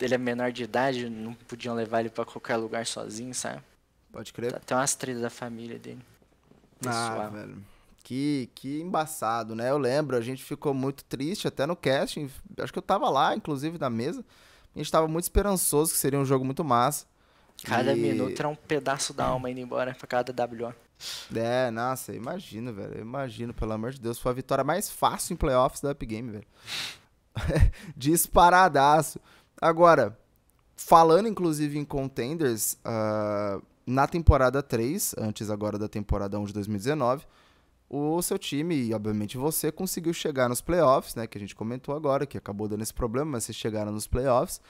Ele 0.00 0.14
é 0.14 0.18
menor 0.18 0.52
de 0.52 0.64
idade, 0.64 1.08
não 1.10 1.34
podiam 1.34 1.74
levar 1.74 2.00
ele 2.00 2.10
para 2.10 2.24
qualquer 2.24 2.56
lugar 2.56 2.86
sozinho, 2.86 3.34
sabe? 3.34 3.62
Pode 4.10 4.32
crer. 4.32 4.58
Tem 4.60 4.76
umas 4.76 4.94
trilhas 4.94 5.22
da 5.22 5.30
família 5.30 5.78
dele. 5.78 6.00
Ah, 6.86 7.28
velho. 7.28 7.62
Que, 8.06 8.48
que 8.54 8.80
embaçado, 8.80 9.56
né? 9.56 9.68
Eu 9.68 9.78
lembro, 9.78 10.16
a 10.16 10.20
gente 10.20 10.44
ficou 10.44 10.72
muito 10.72 11.02
triste 11.02 11.48
até 11.48 11.66
no 11.66 11.74
casting. 11.74 12.30
Acho 12.56 12.72
que 12.72 12.78
eu 12.78 12.82
tava 12.82 13.10
lá, 13.10 13.34
inclusive, 13.34 13.78
na 13.80 13.90
mesa. 13.90 14.24
A 14.72 14.78
gente 14.78 14.92
tava 14.92 15.08
muito 15.08 15.24
esperançoso 15.24 15.92
que 15.92 15.98
seria 15.98 16.16
um 16.16 16.24
jogo 16.24 16.44
muito 16.44 16.62
massa. 16.62 17.04
Cada 17.64 17.92
e... 17.96 18.00
minuto 18.00 18.38
era 18.38 18.46
um 18.46 18.54
pedaço 18.54 19.12
da 19.12 19.24
alma 19.24 19.50
indo 19.50 19.58
embora 19.58 19.92
pra 19.92 20.06
cada 20.06 20.32
WO. 20.32 20.72
É, 21.34 21.68
nossa, 21.72 22.14
imagino, 22.14 22.72
velho. 22.72 23.00
Imagino, 23.00 23.52
pelo 23.52 23.72
amor 23.72 23.90
de 23.90 24.00
Deus. 24.00 24.20
Foi 24.20 24.30
a 24.30 24.36
vitória 24.36 24.62
mais 24.62 24.88
fácil 24.88 25.34
em 25.34 25.36
playoffs 25.36 25.80
da 25.80 25.90
Up 25.90 26.06
Game, 26.06 26.30
velho. 26.30 26.46
Disparadaço. 27.96 29.18
Agora, 29.60 30.16
falando 30.76 31.26
inclusive 31.26 31.76
em 31.76 31.84
contenders, 31.84 32.74
uh, 32.84 33.60
na 33.84 34.06
temporada 34.06 34.62
3, 34.62 35.16
antes 35.18 35.50
agora 35.50 35.76
da 35.76 35.88
temporada 35.88 36.38
1 36.38 36.44
de 36.44 36.52
2019, 36.52 37.26
o 37.88 38.20
seu 38.22 38.38
time 38.38 38.74
e, 38.74 38.94
obviamente, 38.94 39.36
você 39.36 39.70
conseguiu 39.70 40.12
chegar 40.12 40.48
nos 40.48 40.60
playoffs, 40.60 41.14
né? 41.14 41.26
Que 41.26 41.38
a 41.38 41.40
gente 41.40 41.54
comentou 41.54 41.94
agora, 41.94 42.26
que 42.26 42.36
acabou 42.36 42.68
dando 42.68 42.82
esse 42.82 42.94
problema, 42.94 43.32
mas 43.32 43.44
vocês 43.44 43.56
chegaram 43.56 43.92
nos 43.92 44.06
playoffs 44.06 44.60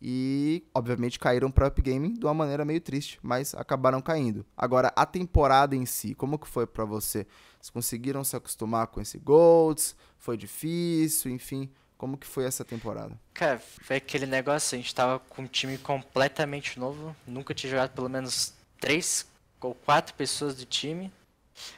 e, 0.00 0.64
obviamente, 0.74 1.18
caíram 1.18 1.50
para 1.50 1.68
Up 1.68 1.82
Gaming 1.82 2.14
de 2.14 2.24
uma 2.24 2.32
maneira 2.32 2.64
meio 2.64 2.80
triste, 2.80 3.18
mas 3.22 3.54
acabaram 3.54 4.00
caindo. 4.00 4.46
Agora, 4.56 4.92
a 4.96 5.04
temporada 5.04 5.76
em 5.76 5.84
si, 5.84 6.14
como 6.14 6.38
que 6.38 6.48
foi 6.48 6.66
para 6.66 6.84
você? 6.84 7.26
Vocês 7.60 7.70
conseguiram 7.70 8.24
se 8.24 8.34
acostumar 8.34 8.86
com 8.86 9.00
esse 9.00 9.18
Golds? 9.18 9.94
Foi 10.16 10.36
difícil? 10.36 11.30
Enfim, 11.30 11.70
como 11.98 12.16
que 12.16 12.26
foi 12.26 12.44
essa 12.44 12.64
temporada? 12.64 13.18
Cara, 13.34 13.58
foi 13.58 13.96
aquele 13.96 14.24
negócio, 14.24 14.74
a 14.74 14.80
gente 14.80 14.94
tava 14.94 15.18
com 15.18 15.42
um 15.42 15.46
time 15.46 15.76
completamente 15.76 16.78
novo, 16.78 17.14
nunca 17.26 17.52
tinha 17.52 17.70
jogado 17.70 17.90
pelo 17.90 18.08
menos 18.08 18.54
três 18.80 19.26
ou 19.60 19.74
quatro 19.74 20.14
pessoas 20.14 20.54
do 20.54 20.64
time. 20.64 21.12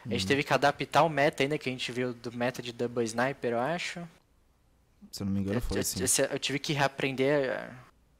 A 0.05 0.11
gente 0.11 0.27
teve 0.27 0.42
que 0.42 0.53
adaptar 0.53 1.03
o 1.03 1.09
meta 1.09 1.42
ainda, 1.42 1.59
que 1.59 1.68
a 1.68 1.73
gente 1.73 1.90
viu 1.92 2.12
do 2.12 2.33
meta 2.33 2.61
de 2.62 2.73
Double 2.73 3.05
Sniper, 3.05 3.53
eu 3.53 3.61
acho. 3.61 4.07
Se 5.11 5.23
eu 5.23 5.27
não 5.27 5.33
me 5.33 5.40
engano, 5.40 5.61
foi 5.61 5.81
assim. 5.81 6.01
Eu, 6.31 6.38
tive 6.38 6.59
que 6.59 6.73
reaprender 6.73 7.71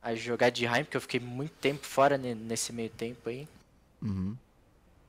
a, 0.03 0.15
jogar 0.15 0.51
de 0.51 0.67
Heim, 0.67 0.85
porque 0.85 0.97
eu 0.97 1.01
fiquei 1.01 1.21
muito 1.21 1.53
tempo 1.55 1.87
fora 1.87 2.19
nesse 2.19 2.73
meio 2.73 2.91
tempo 2.91 3.29
aí. 3.29 3.49
Uhum. 4.01 4.37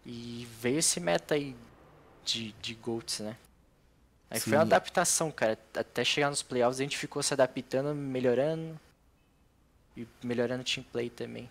E 0.05 0.47
veio 0.59 0.79
esse 0.79 0.99
meta 0.99 1.35
aí 1.35 1.55
de, 2.23 2.53
de 2.61 2.73
GOATs, 2.75 3.19
né? 3.19 3.37
Aí 4.29 4.39
Sim. 4.39 4.49
foi 4.49 4.57
uma 4.57 4.63
adaptação, 4.63 5.31
cara. 5.31 5.57
Até 5.75 6.03
chegar 6.03 6.29
nos 6.29 6.41
playoffs 6.41 6.79
a 6.79 6.83
gente 6.83 6.97
ficou 6.97 7.21
se 7.21 7.33
adaptando, 7.33 7.93
melhorando. 7.95 8.79
E 9.95 10.07
melhorando 10.23 10.61
o 10.61 10.65
team 10.65 10.83
play 10.91 11.09
também. 11.09 11.49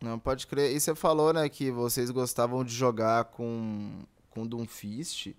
Não, 0.00 0.18
pode 0.18 0.46
crer. 0.46 0.74
E 0.74 0.80
você 0.80 0.94
falou, 0.94 1.32
né, 1.32 1.48
que 1.48 1.70
vocês 1.70 2.10
gostavam 2.10 2.62
de 2.64 2.72
jogar 2.72 3.24
com, 3.24 4.04
com 4.34 4.46
Doomfist. 4.46 5.34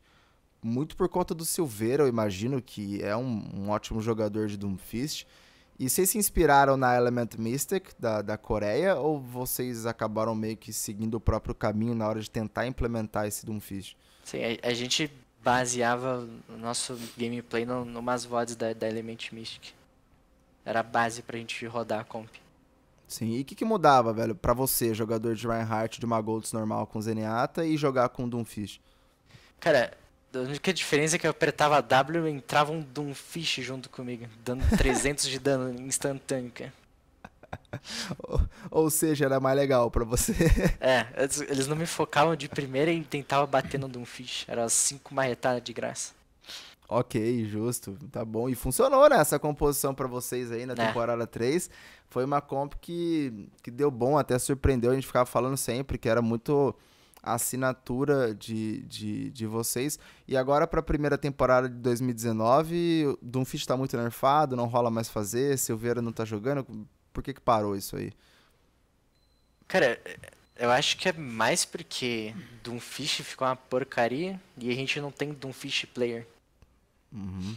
Muito 0.63 0.95
por 0.95 1.09
conta 1.09 1.35
do 1.35 1.45
Silveira, 1.45 2.03
eu 2.03 2.07
imagino 2.07 2.61
que 2.61 3.03
é 3.03 3.15
um, 3.15 3.43
um 3.53 3.69
ótimo 3.69 4.01
jogador 4.01 4.47
de 4.47 4.57
Doomfist. 4.57 5.27
E 5.77 5.89
vocês 5.89 6.09
se 6.09 6.17
inspiraram 6.17 6.77
na 6.77 6.95
Element 6.95 7.31
Mystic 7.37 7.89
da, 7.99 8.21
da 8.21 8.37
Coreia 8.37 8.95
ou 8.95 9.19
vocês 9.19 9.85
acabaram 9.85 10.33
meio 10.33 10.55
que 10.55 10.71
seguindo 10.71 11.15
o 11.15 11.19
próprio 11.19 11.53
caminho 11.53 11.93
na 11.93 12.07
hora 12.07 12.21
de 12.21 12.31
tentar 12.31 12.65
implementar 12.65 13.27
esse 13.27 13.45
Doomfist? 13.45 13.97
Sim, 14.23 14.39
a, 14.41 14.69
a 14.69 14.73
gente 14.73 15.11
baseava 15.43 16.27
o 16.49 16.57
nosso 16.57 16.97
gameplay 17.17 17.65
no, 17.65 17.83
numas 17.83 18.23
VODs 18.23 18.55
da, 18.55 18.73
da 18.73 18.87
Element 18.87 19.31
Mystic. 19.33 19.73
Era 20.63 20.79
a 20.79 20.83
base 20.83 21.21
pra 21.21 21.37
gente 21.37 21.63
rodar 21.67 21.99
a 21.99 22.03
comp. 22.03 22.44
Sim, 23.07 23.33
e 23.33 23.41
o 23.41 23.45
que, 23.45 23.55
que 23.55 23.65
mudava, 23.65 24.11
velho, 24.11 24.33
pra 24.33 24.53
você, 24.53 24.93
jogador 24.93 25.35
de 25.35 25.47
Reinhardt 25.47 25.99
de 25.99 26.05
uma 26.05 26.19
Golds 26.19 26.51
normal 26.51 26.87
com 26.87 27.01
Zenyatta 27.01 27.65
e 27.65 27.77
jogar 27.77 28.09
com 28.09 28.27
Doomfish? 28.27 28.79
Cara, 29.59 29.95
a 30.33 30.39
única 30.39 30.73
diferença 30.73 31.15
é 31.15 31.19
que 31.19 31.27
eu 31.27 31.31
apertava 31.31 31.81
W 31.81 32.27
e 32.27 32.31
entrava 32.31 32.71
um 32.71 32.81
Doomfish 32.81 33.61
junto 33.61 33.89
comigo, 33.89 34.25
dando 34.43 34.63
300 34.77 35.27
de 35.27 35.39
dano 35.39 35.79
instantâneo, 35.81 36.51
cara. 36.51 36.73
Ou 38.71 38.89
seja, 38.89 39.25
era 39.25 39.39
mais 39.39 39.55
legal 39.55 39.89
para 39.89 40.03
você. 40.03 40.33
É, 40.79 41.05
eles 41.49 41.67
não 41.67 41.75
me 41.75 41.85
focavam 41.85 42.35
de 42.35 42.49
primeira 42.49 42.91
e 42.91 43.03
tentavam 43.03 43.47
bater 43.47 43.79
no 43.79 43.87
Doomfish. 43.87 44.45
Era 44.47 44.67
cinco 44.69 45.13
marretadas 45.13 45.63
de 45.63 45.73
graça. 45.73 46.13
Ok, 46.87 47.45
justo. 47.45 47.97
Tá 48.11 48.23
bom. 48.23 48.47
E 48.47 48.55
funcionou, 48.55 49.09
né? 49.09 49.17
Essa 49.17 49.39
composição 49.39 49.93
para 49.93 50.07
vocês 50.07 50.51
aí 50.51 50.65
na 50.65 50.73
é. 50.73 50.75
temporada 50.75 51.25
3. 51.25 51.69
Foi 52.07 52.23
uma 52.23 52.41
comp 52.41 52.73
que, 52.79 53.49
que 53.63 53.71
deu 53.71 53.89
bom, 53.89 54.17
até 54.17 54.37
surpreendeu. 54.37 54.91
A 54.91 54.95
gente 54.95 55.07
ficava 55.07 55.25
falando 55.25 55.57
sempre 55.57 55.97
que 55.97 56.07
era 56.07 56.21
muito 56.21 56.75
assinatura 57.25 58.35
de, 58.35 58.83
de, 58.83 59.31
de 59.31 59.47
vocês. 59.47 59.97
E 60.27 60.37
agora, 60.37 60.67
para 60.67 60.79
a 60.79 60.83
primeira 60.83 61.17
temporada 61.17 61.67
de 61.67 61.75
2019, 61.75 63.17
Doomfish 63.21 63.61
está 63.61 63.75
muito 63.75 63.97
nerfado, 63.97 64.55
não 64.55 64.67
rola 64.67 64.91
mais 64.91 65.09
fazer, 65.09 65.57
Silveira 65.57 66.01
não 66.01 66.11
tá 66.11 66.23
jogando. 66.23 66.65
Por 67.11 67.23
que, 67.23 67.33
que 67.33 67.41
parou 67.41 67.75
isso 67.75 67.95
aí? 67.95 68.13
Cara, 69.67 69.99
eu 70.55 70.69
acho 70.69 70.97
que 70.97 71.09
é 71.09 71.13
mais 71.13 71.65
porque 71.65 72.35
Doomfish 72.63 73.21
ficou 73.21 73.47
uma 73.47 73.55
porcaria 73.55 74.39
e 74.57 74.69
a 74.69 74.75
gente 74.75 75.01
não 75.01 75.11
tem 75.11 75.33
Doomfish 75.33 75.85
player. 75.85 76.27
Uhum. 77.15 77.55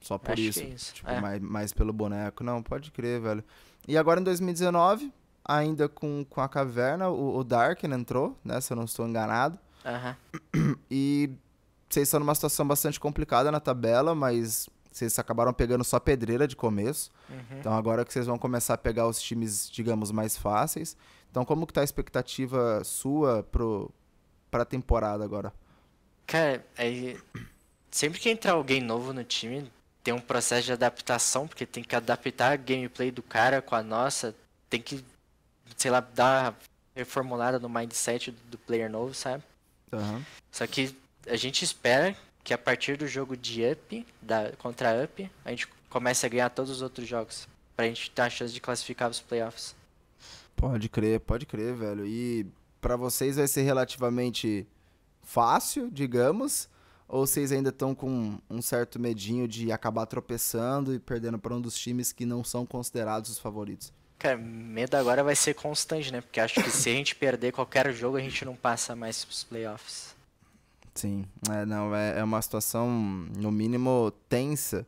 Só 0.00 0.16
por 0.16 0.32
acho 0.32 0.40
isso. 0.40 0.60
É 0.60 0.64
isso. 0.64 0.94
Tipo, 0.94 1.10
é. 1.10 1.20
mais, 1.20 1.40
mais 1.40 1.72
pelo 1.72 1.92
boneco. 1.92 2.42
Não, 2.42 2.62
pode 2.62 2.90
crer, 2.90 3.20
velho. 3.20 3.44
E 3.86 3.98
agora 3.98 4.20
em 4.20 4.24
2019, 4.24 5.12
ainda 5.44 5.88
com, 5.88 6.24
com 6.28 6.40
a 6.40 6.48
caverna, 6.48 7.08
o, 7.08 7.36
o 7.36 7.44
Darken 7.44 7.92
entrou, 7.92 8.36
né? 8.44 8.60
Se 8.60 8.72
eu 8.72 8.76
não 8.76 8.84
estou 8.84 9.06
enganado. 9.06 9.58
Uhum. 9.84 10.76
E 10.90 11.30
vocês 11.88 12.08
estão 12.08 12.20
numa 12.20 12.34
situação 12.34 12.66
bastante 12.66 12.98
complicada 12.98 13.50
na 13.50 13.60
tabela, 13.60 14.14
mas 14.14 14.68
vocês 14.90 15.18
acabaram 15.18 15.52
pegando 15.52 15.84
só 15.84 16.00
pedreira 16.00 16.46
de 16.46 16.56
começo. 16.56 17.10
Uhum. 17.28 17.58
Então 17.58 17.72
agora 17.72 18.04
que 18.04 18.12
vocês 18.12 18.26
vão 18.26 18.38
começar 18.38 18.74
a 18.74 18.78
pegar 18.78 19.06
os 19.06 19.20
times, 19.20 19.70
digamos, 19.70 20.10
mais 20.10 20.36
fáceis. 20.36 20.96
Então 21.30 21.44
como 21.44 21.66
que 21.66 21.72
tá 21.72 21.80
a 21.80 21.84
expectativa 21.84 22.82
sua 22.84 23.42
pro, 23.42 23.90
pra 24.50 24.64
temporada 24.64 25.24
agora? 25.24 25.52
Cara, 26.26 26.64
aí, 26.78 27.18
sempre 27.90 28.20
que 28.20 28.30
entrar 28.30 28.52
alguém 28.52 28.80
novo 28.80 29.12
no 29.12 29.24
time, 29.24 29.70
tem 30.02 30.14
um 30.14 30.20
processo 30.20 30.66
de 30.66 30.72
adaptação, 30.72 31.46
porque 31.46 31.66
tem 31.66 31.82
que 31.82 31.94
adaptar 31.94 32.52
a 32.52 32.56
gameplay 32.56 33.10
do 33.10 33.22
cara 33.22 33.60
com 33.60 33.74
a 33.74 33.82
nossa, 33.82 34.34
tem 34.68 34.80
que, 34.80 35.04
sei 35.76 35.90
lá, 35.90 36.00
dar 36.00 36.56
reformulada 36.94 37.58
no 37.58 37.68
mindset 37.68 38.30
do 38.30 38.58
player 38.58 38.90
novo, 38.90 39.14
sabe? 39.14 39.42
Uhum. 39.92 40.22
Só 40.50 40.66
que 40.66 40.94
a 41.26 41.36
gente 41.36 41.64
espera 41.64 42.16
que 42.42 42.54
a 42.54 42.58
partir 42.58 42.96
do 42.96 43.06
jogo 43.06 43.36
de 43.36 43.62
Up, 43.64 44.06
da, 44.22 44.52
contra 44.58 45.04
Up, 45.04 45.30
a 45.44 45.50
gente 45.50 45.68
comece 45.88 46.24
a 46.24 46.28
ganhar 46.28 46.50
todos 46.50 46.70
os 46.70 46.82
outros 46.82 47.06
jogos. 47.06 47.48
Pra 47.76 47.86
gente 47.86 48.10
ter 48.10 48.22
a 48.22 48.30
chance 48.30 48.52
de 48.52 48.60
classificar 48.60 49.10
os 49.10 49.20
playoffs. 49.20 49.74
Pode 50.56 50.88
crer, 50.88 51.20
pode 51.20 51.46
crer, 51.46 51.74
velho. 51.74 52.06
E 52.06 52.46
para 52.80 52.96
vocês 52.96 53.36
vai 53.36 53.48
ser 53.48 53.62
relativamente 53.62 54.66
fácil, 55.22 55.90
digamos, 55.90 56.68
ou 57.10 57.26
vocês 57.26 57.50
ainda 57.50 57.70
estão 57.70 57.92
com 57.92 58.38
um 58.48 58.62
certo 58.62 58.98
medinho 58.98 59.48
de 59.48 59.72
acabar 59.72 60.06
tropeçando 60.06 60.94
e 60.94 60.98
perdendo 60.98 61.38
para 61.38 61.52
um 61.52 61.60
dos 61.60 61.76
times 61.76 62.12
que 62.12 62.24
não 62.24 62.44
são 62.44 62.64
considerados 62.64 63.30
os 63.30 63.38
favoritos? 63.38 63.92
Cara, 64.16 64.36
medo 64.38 64.96
agora 64.96 65.24
vai 65.24 65.34
ser 65.34 65.54
constante, 65.54 66.12
né? 66.12 66.20
Porque 66.20 66.38
acho 66.38 66.62
que 66.62 66.70
se 66.70 66.88
a 66.88 66.92
gente 66.92 67.16
perder 67.16 67.52
qualquer 67.52 67.92
jogo, 67.92 68.16
a 68.16 68.20
gente 68.20 68.44
não 68.44 68.54
passa 68.54 68.94
mais 68.94 69.24
pros 69.24 69.42
playoffs. 69.42 70.14
Sim, 70.94 71.26
é, 71.50 71.64
não, 71.66 71.94
é, 71.94 72.18
é 72.18 72.22
uma 72.24 72.40
situação, 72.40 72.88
no 73.36 73.50
mínimo, 73.50 74.12
tensa 74.28 74.86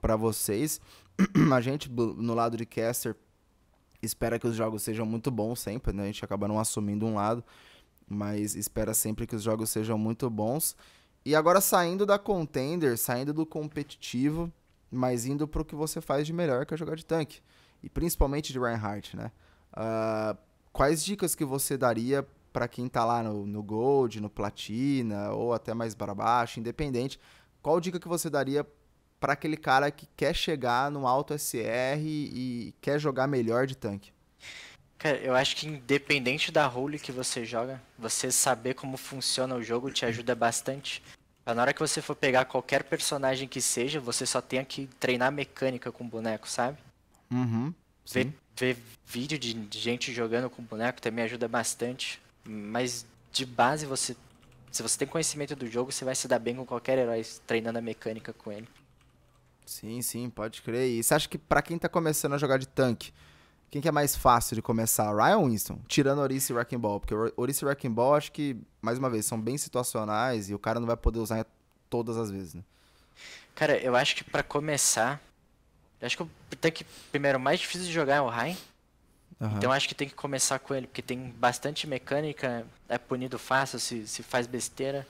para 0.00 0.16
vocês. 0.16 0.80
A 1.52 1.60
gente, 1.60 1.90
no 1.90 2.34
lado 2.34 2.56
de 2.56 2.64
caster, 2.64 3.16
espera 4.00 4.38
que 4.38 4.46
os 4.46 4.54
jogos 4.54 4.82
sejam 4.82 5.04
muito 5.04 5.30
bons 5.30 5.58
sempre, 5.58 5.92
né? 5.92 6.04
A 6.04 6.06
gente 6.06 6.24
acaba 6.24 6.46
não 6.46 6.60
assumindo 6.60 7.04
um 7.04 7.14
lado, 7.14 7.42
mas 8.08 8.54
espera 8.54 8.94
sempre 8.94 9.26
que 9.26 9.34
os 9.34 9.42
jogos 9.42 9.70
sejam 9.70 9.98
muito 9.98 10.30
bons. 10.30 10.76
E 11.24 11.34
agora 11.34 11.60
saindo 11.60 12.06
da 12.06 12.18
contender, 12.18 12.96
saindo 12.96 13.32
do 13.32 13.44
competitivo, 13.44 14.52
mas 14.90 15.26
indo 15.26 15.46
pro 15.46 15.64
que 15.64 15.74
você 15.74 16.00
faz 16.00 16.26
de 16.26 16.32
melhor, 16.32 16.64
que 16.64 16.74
é 16.74 16.76
jogar 16.76 16.96
de 16.96 17.04
tanque. 17.04 17.40
E 17.82 17.88
principalmente 17.88 18.52
de 18.52 18.58
Reinhardt, 18.58 19.16
né? 19.16 19.30
Uh, 19.72 20.36
quais 20.72 21.04
dicas 21.04 21.34
que 21.34 21.44
você 21.44 21.76
daria 21.76 22.26
para 22.52 22.66
quem 22.66 22.88
tá 22.88 23.04
lá 23.04 23.22
no, 23.22 23.46
no 23.46 23.62
Gold, 23.62 24.20
no 24.20 24.30
Platina, 24.30 25.30
ou 25.32 25.52
até 25.52 25.74
mais 25.74 25.94
para 25.94 26.14
baixo, 26.14 26.58
independente, 26.58 27.20
qual 27.62 27.80
dica 27.80 28.00
que 28.00 28.08
você 28.08 28.30
daria 28.30 28.66
para 29.20 29.34
aquele 29.34 29.56
cara 29.56 29.90
que 29.90 30.08
quer 30.16 30.34
chegar 30.34 30.90
no 30.90 31.06
alto 31.06 31.34
SR 31.34 32.00
e 32.00 32.74
quer 32.80 32.98
jogar 32.98 33.26
melhor 33.26 33.66
de 33.66 33.76
tanque? 33.76 34.12
Cara, 34.98 35.16
eu 35.18 35.34
acho 35.34 35.54
que 35.54 35.66
independente 35.66 36.50
da 36.50 36.66
role 36.66 36.98
que 36.98 37.12
você 37.12 37.44
joga, 37.44 37.80
você 37.98 38.32
saber 38.32 38.74
como 38.74 38.96
funciona 38.96 39.54
o 39.54 39.62
jogo 39.62 39.90
te 39.90 40.04
ajuda 40.04 40.34
bastante. 40.34 41.02
Na 41.46 41.62
hora 41.62 41.72
que 41.72 41.80
você 41.80 42.02
for 42.02 42.14
pegar 42.14 42.44
qualquer 42.44 42.82
personagem 42.82 43.48
que 43.48 43.60
seja, 43.60 44.00
você 44.00 44.26
só 44.26 44.40
tenha 44.40 44.64
que 44.64 44.86
treinar 44.98 45.32
mecânica 45.32 45.90
com 45.90 46.06
boneco, 46.06 46.48
sabe? 46.48 46.76
Uhum. 47.30 47.72
Ver, 48.12 48.32
ver 48.56 48.76
vídeo 49.06 49.38
de 49.38 49.78
gente 49.78 50.12
jogando 50.12 50.50
com 50.50 50.62
boneco 50.62 51.00
também 51.00 51.24
ajuda 51.24 51.48
bastante. 51.48 52.20
Mas 52.44 53.06
de 53.32 53.46
base 53.46 53.86
você 53.86 54.16
se 54.70 54.82
você 54.82 54.98
tem 54.98 55.08
conhecimento 55.08 55.56
do 55.56 55.66
jogo, 55.66 55.90
você 55.90 56.04
vai 56.04 56.14
se 56.14 56.28
dar 56.28 56.38
bem 56.38 56.56
com 56.56 56.66
qualquer 56.66 56.98
herói 56.98 57.24
treinando 57.46 57.78
a 57.78 57.82
mecânica 57.82 58.32
com 58.32 58.52
ele. 58.52 58.68
Sim, 59.64 60.00
sim, 60.02 60.30
pode 60.30 60.62
crer. 60.62 60.88
E 60.88 61.02
você 61.02 61.14
acha 61.14 61.28
que 61.28 61.38
para 61.38 61.62
quem 61.62 61.78
tá 61.78 61.88
começando 61.88 62.34
a 62.34 62.38
jogar 62.38 62.58
de 62.58 62.68
tanque, 62.68 63.12
quem 63.70 63.82
que 63.82 63.88
é 63.88 63.92
mais 63.92 64.16
fácil 64.16 64.54
de 64.54 64.62
começar, 64.62 65.14
Ryan 65.14 65.44
Winston? 65.44 65.78
Tirando 65.86 66.20
Orice 66.20 66.52
e 66.52 66.54
Wrecking 66.54 66.78
Ball. 66.78 67.00
Porque 67.00 67.14
Orice 67.36 67.64
e 67.64 67.66
Wrecking 67.66 67.90
Ball, 67.90 68.14
acho 68.14 68.32
que, 68.32 68.56
mais 68.80 68.98
uma 68.98 69.10
vez, 69.10 69.26
são 69.26 69.40
bem 69.40 69.58
situacionais 69.58 70.48
e 70.48 70.54
o 70.54 70.58
cara 70.58 70.80
não 70.80 70.86
vai 70.86 70.96
poder 70.96 71.18
usar 71.18 71.46
todas 71.90 72.16
as 72.16 72.30
vezes, 72.30 72.54
né? 72.54 72.62
Cara, 73.54 73.76
eu 73.78 73.94
acho 73.96 74.16
que 74.16 74.24
para 74.24 74.42
começar, 74.42 75.20
eu 76.00 76.06
acho 76.06 76.16
que 76.16 76.22
o 76.22 76.30
tanque, 76.60 76.84
primeiro, 77.10 77.38
mais 77.38 77.60
difícil 77.60 77.86
de 77.86 77.92
jogar 77.92 78.16
é 78.16 78.20
o 78.20 78.28
Ryan. 78.28 78.56
Uhum. 79.40 79.56
Então 79.56 79.70
acho 79.70 79.86
que 79.86 79.94
tem 79.94 80.08
que 80.08 80.14
começar 80.14 80.58
com 80.58 80.74
ele, 80.74 80.86
porque 80.86 81.02
tem 81.02 81.30
bastante 81.30 81.86
mecânica, 81.86 82.66
é 82.88 82.98
punido 82.98 83.38
fácil 83.38 83.78
se, 83.78 84.06
se 84.06 84.22
faz 84.22 84.46
besteira. 84.46 85.06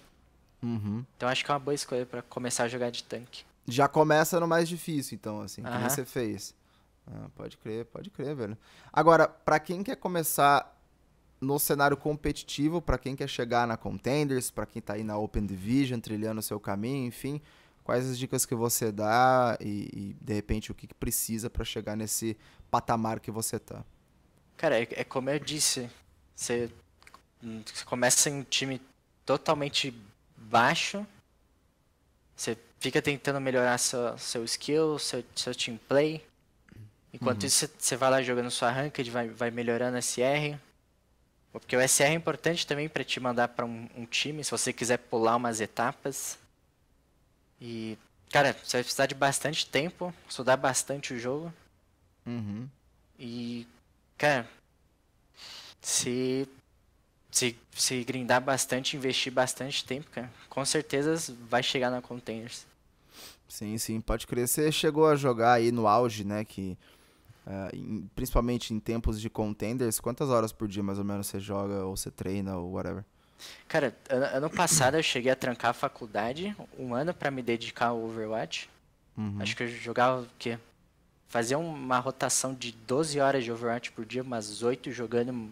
Uhum. 0.62 1.05
Então 1.16 1.29
acho 1.29 1.44
que 1.44 1.51
é 1.51 1.55
uma 1.55 1.61
boa 1.61 1.75
escolha 1.75 2.05
para 2.05 2.23
começar 2.23 2.64
a 2.64 2.68
jogar 2.68 2.90
de 2.90 3.05
tanque. 3.05 3.44
Já 3.66 3.87
começa 3.87 4.40
no 4.40 4.49
mais 4.49 4.68
difícil, 4.68 5.14
então, 5.14 5.42
assim, 5.42 5.62
que 5.62 5.71
você 5.71 6.05
fez. 6.05 6.55
Ah, 7.11 7.29
pode 7.35 7.57
crer, 7.57 7.87
pode 7.87 8.11
crer, 8.11 8.35
velho. 8.35 8.59
Agora, 8.92 9.27
para 9.27 9.59
quem 9.59 9.83
quer 9.83 9.97
começar 9.97 10.77
no 11.40 11.59
cenário 11.59 11.97
competitivo, 11.97 12.83
para 12.83 12.99
quem 12.99 13.16
quer 13.16 13.29
chegar 13.29 13.66
na 13.66 13.77
Contenders, 13.77 14.51
para 14.51 14.66
quem 14.66 14.83
tá 14.83 14.94
aí 14.94 15.05
na 15.05 15.16
Open 15.16 15.47
Division, 15.47 16.01
trilhando 16.01 16.40
o 16.40 16.42
seu 16.42 16.59
caminho, 16.59 17.07
enfim, 17.07 17.40
quais 17.85 18.09
as 18.09 18.18
dicas 18.18 18.44
que 18.44 18.55
você 18.55 18.92
dá 18.92 19.57
e, 19.61 19.88
e 19.92 20.16
de 20.21 20.35
repente 20.35 20.71
o 20.71 20.75
que, 20.75 20.87
que 20.87 20.94
precisa 20.94 21.49
para 21.49 21.64
chegar 21.64 21.97
nesse 21.97 22.37
patamar 22.71 23.21
que 23.21 23.31
você 23.31 23.59
tá? 23.59 23.85
Cara, 24.57 24.79
é, 24.79 24.88
é 24.90 25.05
como 25.05 25.31
eu 25.31 25.38
disse, 25.38 25.88
você, 26.35 26.71
você 27.40 27.85
começa 27.85 28.29
em 28.29 28.35
um 28.35 28.42
time 28.42 28.83
totalmente 29.25 29.94
baixo, 30.37 31.07
você 32.35 32.59
fica 32.81 33.01
tentando 33.01 33.40
melhorar 33.40 33.79
seu, 33.79 34.18
seu 34.18 34.44
skill, 34.44 34.99
seu, 34.99 35.25
seu 35.35 35.55
team 35.55 35.79
play. 35.88 36.25
Enquanto 37.12 37.42
uhum. 37.42 37.49
isso, 37.49 37.68
você 37.79 37.97
vai 37.97 38.11
lá 38.11 38.23
jogando 38.23 38.51
sua 38.51 38.71
ranked, 38.71 39.11
vai, 39.11 39.29
vai 39.29 39.51
melhorando 39.51 40.01
SR. 40.01 40.59
Porque 41.51 41.77
o 41.77 41.88
SR 41.88 42.05
é 42.05 42.12
importante 42.12 42.66
também 42.66 42.88
para 42.88 43.03
te 43.03 43.18
mandar 43.18 43.49
para 43.49 43.64
um, 43.64 43.88
um, 43.97 44.05
time, 44.05 44.44
se 44.44 44.51
você 44.51 44.73
quiser 44.73 44.99
pular 44.99 45.37
umas 45.37 45.61
etapas. 45.61 46.38
E, 47.61 47.97
cara, 48.31 48.57
você 48.62 48.77
vai 48.79 48.85
precisar 48.85 49.07
de 49.07 49.14
bastante 49.14 49.66
tempo, 49.66 50.14
estudar 50.29 50.57
bastante 50.57 51.14
o 51.14 51.18
jogo. 51.18 51.53
Uhum. 52.27 52.68
E, 53.18 53.66
cara, 54.16 54.47
se 55.81 56.47
se, 57.31 57.57
se 57.73 58.05
grindar 58.05 58.40
bastante, 58.40 58.97
investir 58.97 59.33
bastante 59.33 59.85
tempo, 59.85 60.09
cara, 60.11 60.31
com 60.49 60.64
certeza 60.64 61.35
vai 61.49 61.62
chegar 61.62 61.90
na 61.90 62.03
Containers. 62.03 62.66
Sim, 63.49 63.79
sim, 63.79 64.01
pode 64.01 64.27
crer. 64.27 64.47
Você 64.47 64.71
chegou 64.73 65.07
a 65.07 65.16
jogar 65.16 65.55
aí 65.55 65.71
no 65.71 65.87
auge, 65.87 66.25
né? 66.25 66.44
Que, 66.44 66.77
uh, 67.48 67.74
em, 67.74 68.08
principalmente 68.14 68.74
em 68.74 68.78
tempos 68.78 69.20
de 69.20 69.30
contenders, 69.30 69.98
quantas 69.98 70.28
horas 70.28 70.52
por 70.52 70.68
dia 70.68 70.82
mais 70.82 70.98
ou 70.98 71.04
menos 71.04 71.26
você 71.26 71.40
joga 71.40 71.84
ou 71.84 71.96
você 71.96 72.11
treina 72.11 72.56
ou 72.56 72.72
whatever? 72.72 73.04
Cara, 73.66 73.96
ano, 74.11 74.50
passado 74.50 74.96
eu 74.96 75.02
cheguei 75.02 75.30
a 75.30 75.37
trancar 75.37 75.70
a 75.70 75.74
faculdade, 75.74 76.54
um 76.78 76.94
ano 76.94 77.14
para 77.14 77.30
me 77.30 77.40
dedicar 77.40 77.88
ao 77.88 78.02
Overwatch. 78.02 78.68
Uhum. 79.16 79.37
Acho 79.40 79.56
que 79.56 79.62
eu 79.62 79.68
jogava 79.68 80.22
o 80.22 80.28
quê? 80.38 80.58
Fazia 81.28 81.58
uma 81.58 81.98
rotação 81.98 82.54
de 82.54 82.72
12 82.72 83.20
horas 83.20 83.44
de 83.44 83.52
Overwatch 83.52 83.92
por 83.92 84.04
dia, 84.04 84.22
umas 84.22 84.62
8 84.62 84.90
jogando, 84.90 85.50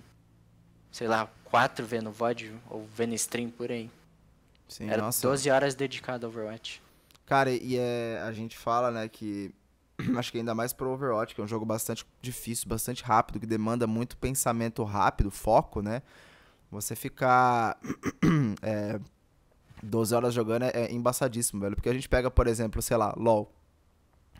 sei 0.90 1.06
lá, 1.06 1.30
quatro 1.44 1.86
vendo 1.86 2.10
VOD 2.10 2.52
ou 2.68 2.86
vendo 2.94 3.14
stream 3.14 3.50
por 3.50 3.70
aí. 3.70 3.90
Sim, 4.68 4.90
Era 4.90 5.02
nossa. 5.02 5.26
12 5.28 5.48
horas 5.48 5.74
dedicado 5.74 6.26
ao 6.26 6.32
Overwatch. 6.32 6.82
Cara, 7.24 7.50
e 7.50 7.76
é, 7.76 8.20
a 8.24 8.32
gente 8.32 8.56
fala, 8.56 8.90
né, 8.90 9.08
que 9.08 9.52
acho 10.18 10.32
que 10.32 10.38
ainda 10.38 10.54
mais 10.54 10.72
pro 10.72 10.90
Overwatch, 10.90 11.34
que 11.34 11.40
é 11.40 11.44
um 11.44 11.48
jogo 11.48 11.64
bastante 11.64 12.06
difícil, 12.20 12.68
bastante 12.68 13.02
rápido, 13.02 13.40
que 13.40 13.46
demanda 13.46 13.86
muito 13.86 14.16
pensamento 14.16 14.82
rápido, 14.84 15.30
foco, 15.30 15.80
né? 15.80 16.02
Você 16.70 16.96
ficar 16.96 17.78
é, 18.62 19.00
12 19.82 20.14
horas 20.14 20.34
jogando 20.34 20.64
é, 20.64 20.70
é 20.74 20.92
embaçadíssimo, 20.92 21.60
velho. 21.60 21.76
Porque 21.76 21.88
a 21.88 21.94
gente 21.94 22.08
pega, 22.08 22.30
por 22.30 22.46
exemplo, 22.46 22.82
sei 22.82 22.96
lá, 22.96 23.14
LoL. 23.16 23.52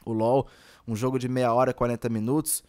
O 0.05 0.13
LoL, 0.13 0.47
um 0.87 0.95
jogo 0.95 1.19
de 1.19 1.29
meia 1.29 1.53
hora, 1.53 1.73
40 1.73 2.09
minutos, 2.09 2.63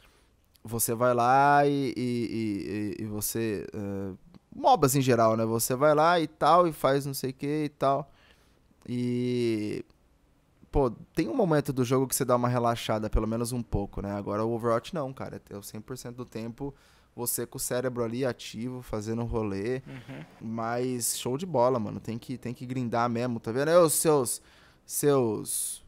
você 0.63 0.93
vai 0.93 1.13
lá 1.13 1.65
e, 1.65 1.93
e, 1.95 2.95
e, 2.99 3.03
e 3.03 3.05
você 3.05 3.65
uh, 3.73 4.17
MOBAs 4.55 4.95
em 4.95 5.01
geral, 5.01 5.37
né? 5.37 5.45
Você 5.45 5.75
vai 5.75 5.93
lá 5.93 6.19
e 6.19 6.27
tal, 6.27 6.67
e 6.67 6.73
faz 6.73 7.05
não 7.05 7.13
sei 7.13 7.29
o 7.29 7.33
que 7.33 7.65
e 7.65 7.69
tal. 7.69 8.11
E. 8.87 9.85
Pô, 10.71 10.91
tem 11.15 11.29
um 11.29 11.35
momento 11.35 11.71
do 11.71 11.83
jogo 11.85 12.07
que 12.07 12.15
você 12.15 12.25
dá 12.25 12.35
uma 12.35 12.49
relaxada, 12.49 13.09
pelo 13.09 13.27
menos 13.27 13.51
um 13.51 13.63
pouco, 13.63 14.01
né? 14.01 14.11
Agora 14.11 14.43
o 14.43 14.53
Overwatch 14.53 14.93
não, 14.93 15.13
cara. 15.13 15.41
É 15.49 15.55
o 15.55 15.61
100% 15.61 16.11
do 16.11 16.25
tempo 16.25 16.73
você 17.17 17.47
com 17.47 17.57
o 17.57 17.59
cérebro 17.59 18.03
ali 18.03 18.23
ativo, 18.23 18.81
fazendo 18.81 19.23
um 19.23 19.25
rolê. 19.25 19.81
Uhum. 19.87 20.25
Mas 20.39 21.17
show 21.17 21.37
de 21.37 21.45
bola, 21.45 21.79
mano. 21.79 21.99
Tem 21.99 22.17
que, 22.17 22.37
tem 22.37 22.53
que 22.53 22.65
grindar 22.65 23.09
mesmo, 23.09 23.39
tá 23.39 23.51
vendo? 23.51 23.71
É 23.71 23.79
os 23.79 23.93
seus. 23.93 24.41
Seus. 24.85 25.83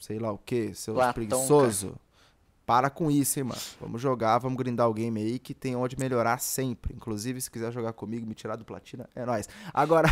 Sei 0.00 0.18
lá 0.18 0.30
o 0.30 0.38
que, 0.38 0.72
seus 0.74 0.96
preguiçoso. 1.12 1.96
Para 2.64 2.88
com 2.90 3.10
isso, 3.10 3.38
hein, 3.38 3.46
mano. 3.46 3.60
Vamos 3.80 4.00
jogar, 4.00 4.38
vamos 4.38 4.56
grindar 4.58 4.88
o 4.88 4.94
game 4.94 5.20
aí 5.20 5.38
que 5.38 5.54
tem 5.54 5.74
onde 5.74 5.98
melhorar 5.98 6.38
sempre. 6.38 6.94
Inclusive, 6.94 7.40
se 7.40 7.50
quiser 7.50 7.72
jogar 7.72 7.94
comigo, 7.94 8.26
me 8.26 8.34
tirar 8.34 8.56
do 8.56 8.64
platina, 8.64 9.08
é 9.16 9.24
nóis. 9.24 9.48
Agora, 9.72 10.08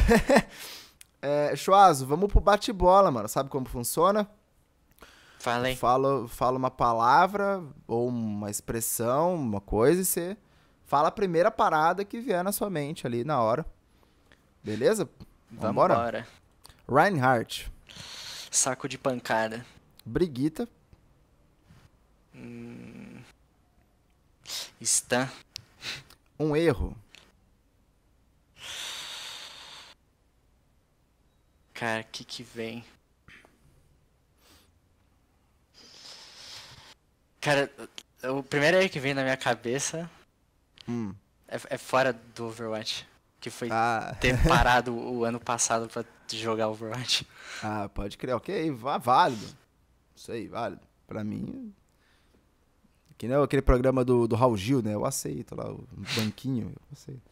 é, 1.20 1.54
Chuazo, 1.56 2.06
vamos 2.06 2.30
pro 2.30 2.40
bate-bola, 2.40 3.10
mano. 3.10 3.28
Sabe 3.28 3.48
como 3.48 3.66
funciona? 3.66 4.28
Fala 5.38 5.68
aí. 5.68 5.76
Fala, 5.76 6.26
fala 6.28 6.56
uma 6.56 6.70
palavra 6.70 7.62
ou 7.86 8.08
uma 8.08 8.50
expressão, 8.50 9.34
uma 9.34 9.60
coisa 9.60 10.00
e 10.00 10.04
você 10.04 10.36
fala 10.84 11.08
a 11.08 11.12
primeira 11.12 11.50
parada 11.50 12.04
que 12.04 12.20
vier 12.20 12.42
na 12.42 12.52
sua 12.52 12.70
mente 12.70 13.06
ali 13.06 13.24
na 13.24 13.40
hora. 13.40 13.64
Beleza? 14.62 15.08
Vamos 15.50 15.70
embora. 15.70 16.26
Reinhardt. 16.88 17.70
Saco 18.50 18.88
de 18.88 18.98
pancada. 18.98 19.64
Briguita. 20.04 20.68
Hum... 22.34 23.20
Está. 24.80 25.30
Um 26.38 26.54
erro. 26.54 26.96
Cara, 31.76 32.00
o 32.00 32.04
que 32.10 32.24
que 32.24 32.42
vem? 32.42 32.82
Cara, 37.38 37.70
o 38.24 38.42
primeiro 38.42 38.78
erro 38.78 38.88
que 38.88 38.98
vem 38.98 39.12
na 39.12 39.22
minha 39.22 39.36
cabeça 39.36 40.10
hum. 40.88 41.14
é, 41.46 41.60
é, 41.68 41.78
fora 41.78 42.14
do 42.34 42.46
Overwatch. 42.46 43.06
Que 43.38 43.50
foi 43.50 43.68
ah. 43.70 44.16
ter 44.18 44.36
parado 44.48 44.92
o 44.94 45.22
ano 45.22 45.38
passado 45.38 45.86
pra 45.86 46.02
jogar 46.32 46.68
Overwatch. 46.68 47.26
Ah, 47.62 47.90
pode 47.90 48.16
crer. 48.16 48.34
Ok, 48.34 48.70
válido. 48.70 49.46
Isso 50.16 50.32
aí, 50.32 50.48
válido. 50.48 50.80
Pra 51.06 51.22
mim, 51.22 51.74
que 53.18 53.28
nem 53.28 53.36
aquele 53.36 53.62
programa 53.62 54.02
do, 54.02 54.26
do 54.26 54.34
Raul 54.34 54.56
Gil, 54.56 54.80
né? 54.80 54.94
Eu 54.94 55.04
aceito 55.04 55.54
lá, 55.54 55.70
o 55.70 55.86
banquinho, 56.16 56.70
eu 56.70 56.82
aceito. 56.90 57.22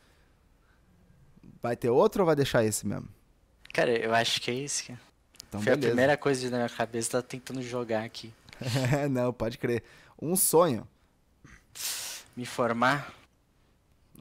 Vai 1.62 1.76
ter 1.76 1.88
outro 1.88 2.22
ou 2.22 2.26
vai 2.26 2.36
deixar 2.36 2.62
esse 2.62 2.86
mesmo? 2.86 3.08
Cara, 3.74 3.90
eu 3.90 4.14
acho 4.14 4.40
que 4.40 4.50
é. 4.52 4.66
Cara. 4.86 5.00
Então, 5.48 5.60
Foi 5.60 5.72
beleza. 5.72 5.86
a 5.86 5.90
primeira 5.90 6.16
coisa 6.16 6.48
na 6.48 6.56
minha 6.58 6.68
cabeça, 6.68 7.10
tá 7.10 7.22
tentando 7.22 7.60
jogar 7.60 8.04
aqui. 8.04 8.32
Não, 9.10 9.32
pode 9.32 9.58
crer. 9.58 9.82
Um 10.22 10.36
sonho. 10.36 10.86
Me 12.36 12.46
formar. 12.46 13.12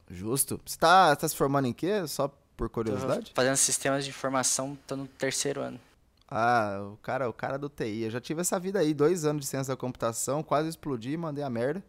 Justo. 0.09 0.59
Você 0.65 0.77
tá, 0.77 1.15
tá 1.15 1.27
se 1.27 1.35
formando 1.35 1.67
em 1.67 1.73
quê? 1.73 2.05
Só 2.07 2.33
por 2.57 2.67
curiosidade? 2.67 3.29
Tô 3.29 3.35
fazendo 3.35 3.55
sistemas 3.57 4.03
de 4.03 4.09
informação, 4.09 4.75
tô 4.87 4.95
no 4.95 5.07
terceiro 5.07 5.61
ano. 5.61 5.79
Ah, 6.27 6.89
o 6.91 6.97
cara, 6.97 7.29
o 7.29 7.33
cara 7.33 7.59
do 7.59 7.69
TI. 7.69 8.03
Eu 8.03 8.09
já 8.09 8.19
tive 8.19 8.41
essa 8.41 8.59
vida 8.59 8.79
aí, 8.79 8.91
dois 8.91 9.23
anos 9.23 9.43
de 9.43 9.47
ciência 9.47 9.71
da 9.73 9.77
computação, 9.77 10.41
quase 10.41 10.67
explodi, 10.67 11.15
mandei 11.15 11.43
a 11.43 11.49
merda. 11.49 11.83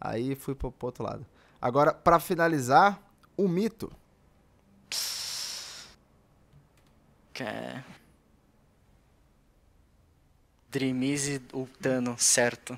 Aí 0.00 0.36
fui 0.36 0.54
pro, 0.54 0.70
pro 0.70 0.86
outro 0.86 1.02
lado. 1.02 1.26
Agora, 1.60 1.92
para 1.92 2.20
finalizar, 2.20 3.02
o 3.36 3.48
mito. 3.48 3.90
Cara. 7.38 7.84
Dreamize 10.68 11.40
ultando, 11.52 12.16
certo. 12.18 12.76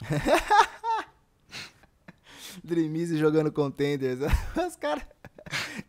Dreamize 2.62 3.18
jogando 3.18 3.50
contenders. 3.50 4.20
Os 4.64 4.76
caras. 4.76 5.02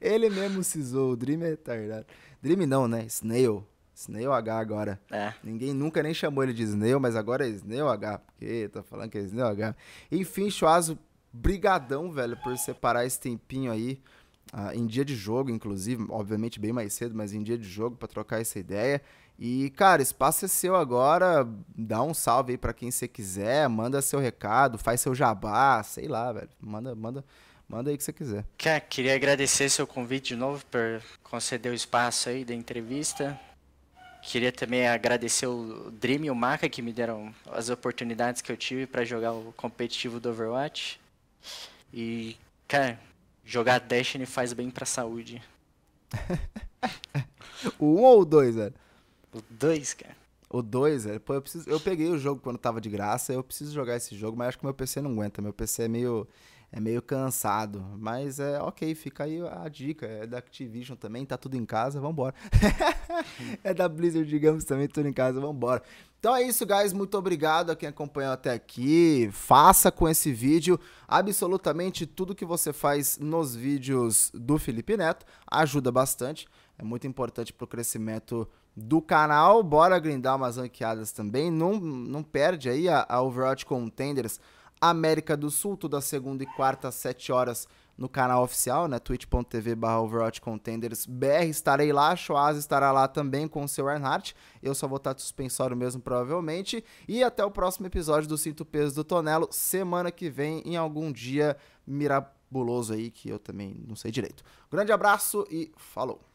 Ele 0.02 0.32
mesmo 0.32 0.64
cisou. 0.64 1.12
O 1.12 1.16
Dream 1.16 1.44
é 1.44 1.50
retardado. 1.50 2.08
Dream 2.42 2.66
não, 2.66 2.88
né? 2.88 3.06
Snail. 3.06 3.64
Snail 3.94 4.34
H 4.34 4.58
agora. 4.58 5.00
É. 5.12 5.36
Ninguém 5.44 5.72
nunca 5.72 6.02
nem 6.02 6.16
chamou 6.16 6.44
ele 6.44 6.54
de 6.54 6.64
Snail, 6.64 7.00
mas 7.00 7.16
agora 7.16 7.48
é 7.48 7.52
Snail 7.52 7.88
H, 7.88 8.18
porque 8.18 8.68
tá 8.70 8.82
falando 8.82 9.12
que 9.12 9.20
é 9.20 9.22
Snail 9.22 9.50
H. 9.50 9.76
Enfim, 10.12 10.50
Chuazo, 10.50 10.98
brigadão, 11.32 12.12
velho, 12.12 12.36
por 12.38 12.58
separar 12.58 13.06
esse 13.06 13.20
tempinho 13.20 13.72
aí. 13.72 14.02
Uh, 14.54 14.72
em 14.74 14.86
dia 14.86 15.06
de 15.06 15.16
jogo, 15.16 15.50
inclusive, 15.50 16.06
obviamente 16.10 16.60
bem 16.60 16.74
mais 16.74 16.94
cedo, 16.94 17.16
mas 17.16 17.34
em 17.34 17.42
dia 17.42 17.58
de 17.58 17.68
jogo 17.68 17.96
para 17.96 18.08
trocar 18.08 18.42
essa 18.42 18.60
ideia. 18.60 19.02
E, 19.40 19.72
cara, 19.72 20.02
espaço 20.02 20.46
é 20.46 20.48
seu 20.48 20.76
agora. 20.76 21.48
Dá 21.76 22.04
um 22.04 22.14
salve 22.14 22.52
aí 22.52 22.58
para 22.58 22.74
quem 22.74 22.92
você 22.92 23.08
quiser, 23.08 23.68
manda 23.68 24.02
seu 24.02 24.20
recado, 24.20 24.78
faz 24.78 25.02
seu 25.02 25.16
jabá, 25.16 25.82
sei 25.84 26.08
lá, 26.08 26.32
velho. 26.32 26.50
Manda, 26.60 26.94
manda, 26.94 27.26
manda 27.68 27.90
aí 27.90 27.96
o 27.96 27.98
que 27.98 28.04
você 28.04 28.14
quiser. 28.14 28.46
Cara, 28.58 28.80
queria 28.80 29.16
agradecer 29.16 29.70
seu 29.70 29.88
convite 29.88 30.30
de 30.30 30.36
novo 30.36 30.64
por 30.68 31.02
conceder 31.24 31.72
o 31.72 31.76
espaço 31.76 32.30
aí 32.30 32.46
da 32.46 32.54
entrevista. 32.54 33.40
Queria 34.22 34.52
também 34.52 34.88
agradecer 34.88 35.48
o 35.48 35.90
Dream 35.90 36.26
e 36.26 36.30
o 36.30 36.36
Maca 36.36 36.70
que 36.70 36.82
me 36.84 36.94
deram 36.94 37.34
as 37.52 37.70
oportunidades 37.70 38.40
que 38.40 38.52
eu 38.52 38.58
tive 38.58 38.86
para 38.86 39.04
jogar 39.04 39.34
o 39.34 39.52
competitivo 39.58 40.20
do 40.20 40.30
Overwatch. 40.30 41.02
E, 41.92 42.38
cara, 42.68 43.00
jogar 43.44 43.80
Destiny 43.80 44.26
faz 44.26 44.54
bem 44.54 44.70
pra 44.70 44.86
saúde. 44.86 45.42
o 47.80 47.86
1 47.86 48.04
ou 48.04 48.22
o 48.22 48.26
2, 48.26 48.56
velho? 48.56 48.74
O 49.34 49.42
2, 49.50 49.94
cara. 49.94 50.16
O 50.50 50.62
2, 50.62 51.06
velho. 51.06 51.20
Pô, 51.20 51.34
eu, 51.34 51.42
preciso, 51.42 51.70
eu 51.70 51.80
peguei 51.80 52.10
o 52.10 52.18
jogo 52.18 52.42
quando 52.42 52.58
tava 52.58 52.82
de 52.82 52.90
graça, 52.90 53.32
eu 53.34 53.44
preciso 53.44 53.74
jogar 53.74 53.96
esse 53.96 54.16
jogo, 54.16 54.38
mas 54.38 54.50
acho 54.50 54.60
que 54.60 54.66
meu 54.66 54.74
PC 54.74 55.02
não 55.02 55.12
aguenta. 55.12 55.42
Meu 55.42 55.54
PC 55.54 55.84
é 55.84 55.88
meio 55.88 56.28
é 56.72 56.80
meio 56.80 57.02
cansado. 57.02 57.84
Mas 58.00 58.40
é 58.40 58.60
ok, 58.62 58.96
fica 58.96 59.26
aí 59.26 59.42
a 59.42 59.68
dica. 59.68 60.06
É 60.06 60.26
da 60.26 60.38
Activision 60.38 60.98
também, 60.98 61.26
tá 61.26 61.38
tudo 61.38 61.58
em 61.58 61.66
casa, 61.66 62.00
vambora. 62.00 62.34
é 63.64 63.74
da 63.74 63.90
Blizzard, 63.90 64.28
digamos, 64.28 64.64
também, 64.64 64.88
tudo 64.88 65.08
em 65.08 65.14
casa, 65.14 65.40
vambora. 65.40 65.84
Então 66.22 66.36
é 66.36 66.44
isso, 66.44 66.68
guys. 66.68 66.94
Muito 66.94 67.18
obrigado 67.18 67.72
a 67.72 67.76
quem 67.76 67.90
acompanhou 67.90 68.32
até 68.32 68.52
aqui. 68.52 69.28
Faça 69.32 69.92
com 69.92 70.08
esse 70.08 70.32
vídeo 70.32 70.80
absolutamente 71.08 72.06
tudo 72.06 72.36
que 72.36 72.46
você 72.46 72.72
faz 72.72 73.18
nos 73.18 73.56
vídeos 73.56 74.30
do 74.32 74.60
Felipe 74.60 74.96
Neto. 74.96 75.26
Ajuda 75.50 75.92
bastante. 75.92 76.48
É 76.78 76.84
muito 76.84 77.08
importante 77.08 77.52
para 77.52 77.66
o 77.66 77.68
crescimento 77.68 78.48
do 78.78 79.02
canal. 79.02 79.64
Bora 79.64 79.98
grindar 79.98 80.36
umas 80.36 80.58
ranqueadas 80.58 81.12
também. 81.12 81.50
Não, 81.50 81.80
não 81.80 82.22
perde 82.22 82.70
aí 82.70 82.88
a, 82.88 83.04
a 83.10 83.20
Overwatch 83.24 83.66
Contenders 83.66 84.40
América 84.80 85.36
do 85.36 85.50
Sul, 85.50 85.76
toda 85.76 86.00
segunda 86.02 86.44
e 86.44 86.46
quarta 86.46 86.90
às 86.90 86.96
7 86.96 87.32
horas 87.32 87.68
no 88.02 88.10
canal 88.10 88.44
oficial, 88.44 88.88
né, 88.88 88.98
twitch.tv 88.98 89.78
Overwatch 90.02 90.42
Contenders 90.42 91.06
BR, 91.06 91.46
estarei 91.48 91.94
lá, 91.94 92.16
Shoaz 92.16 92.58
estará 92.58 92.92
lá 92.92 93.08
também 93.08 93.48
com 93.48 93.64
o 93.64 93.68
seu 93.68 93.86
Reinhardt, 93.86 94.36
eu 94.60 94.74
só 94.74 94.88
vou 94.88 94.98
estar 94.98 95.14
de 95.14 95.22
suspensório 95.22 95.78
mesmo 95.78 96.02
provavelmente, 96.02 96.84
e 97.08 97.24
até 97.24 97.46
o 97.46 97.52
próximo 97.52 97.86
episódio 97.86 98.28
do 98.28 98.40
Cinto 98.40 98.66
Peso 98.66 98.96
do 98.96 99.04
Tonelo, 99.04 99.48
semana 99.52 100.10
que 100.10 100.32
vem, 100.32 100.64
em 100.66 100.76
algum 100.76 101.12
dia 101.12 101.56
mirabuloso 101.86 102.92
aí, 102.92 103.12
que 103.12 103.30
eu 103.30 103.38
também 103.38 103.76
não 103.88 103.96
sei 103.96 104.10
direito. 104.10 104.44
Grande 104.72 104.92
abraço 104.92 105.46
e 105.52 105.72
falou! 105.78 106.31